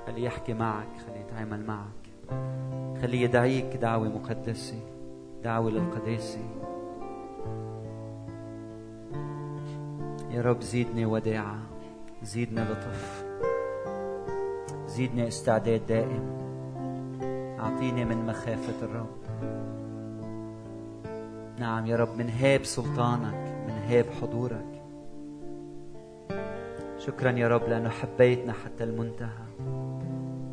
خليه 0.07 0.25
يحكي 0.25 0.53
معك 0.53 0.87
خليه 1.07 1.19
يتعامل 1.19 1.65
معك. 1.65 2.31
خليه 3.01 3.21
يدعيك 3.21 3.75
دعوة 3.75 4.07
مقدسة 4.07 4.79
دعوة 5.43 5.71
للقداسة. 5.71 6.66
يا 10.37 10.41
رب 10.41 10.61
زيدني 10.61 11.05
وداعة 11.05 11.57
زيدنا 12.23 12.61
لطف 12.61 13.25
زيدني 14.87 15.27
استعداد 15.27 15.81
دائم. 15.87 16.37
أعطيني 17.59 18.05
من 18.05 18.25
مخافة 18.25 18.85
الرب. 18.85 19.17
نعم 21.59 21.85
يا 21.85 21.95
رب 21.95 22.17
من 22.17 22.29
هاب 22.29 22.63
سلطانك 22.63 23.33
من 23.67 23.73
هاب 23.89 24.05
حضورك. 24.21 24.81
شكرا 26.97 27.31
يا 27.31 27.47
رب 27.47 27.69
لأنه 27.69 27.89
حبيتنا 27.89 28.53
حتى 28.53 28.83
المنتهى. 28.83 29.47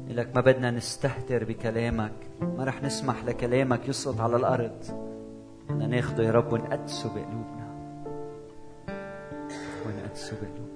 لك 0.09 0.30
ما 0.35 0.41
بدنا 0.41 0.70
نستهتر 0.70 1.45
بكلامك 1.45 2.12
ما 2.41 2.64
رح 2.64 2.82
نسمح 2.82 3.24
لكلامك 3.24 3.89
يسقط 3.89 4.20
على 4.20 4.37
الأرض. 4.37 4.85
بدنا 5.68 5.87
ناخده 5.87 6.24
يا 6.24 6.30
رب 6.30 6.53
ونقدسه 6.53 7.09
بقلوبنا. 7.09 7.64
when 9.85 9.99
at 9.99 10.16
Sovereign 10.16 10.74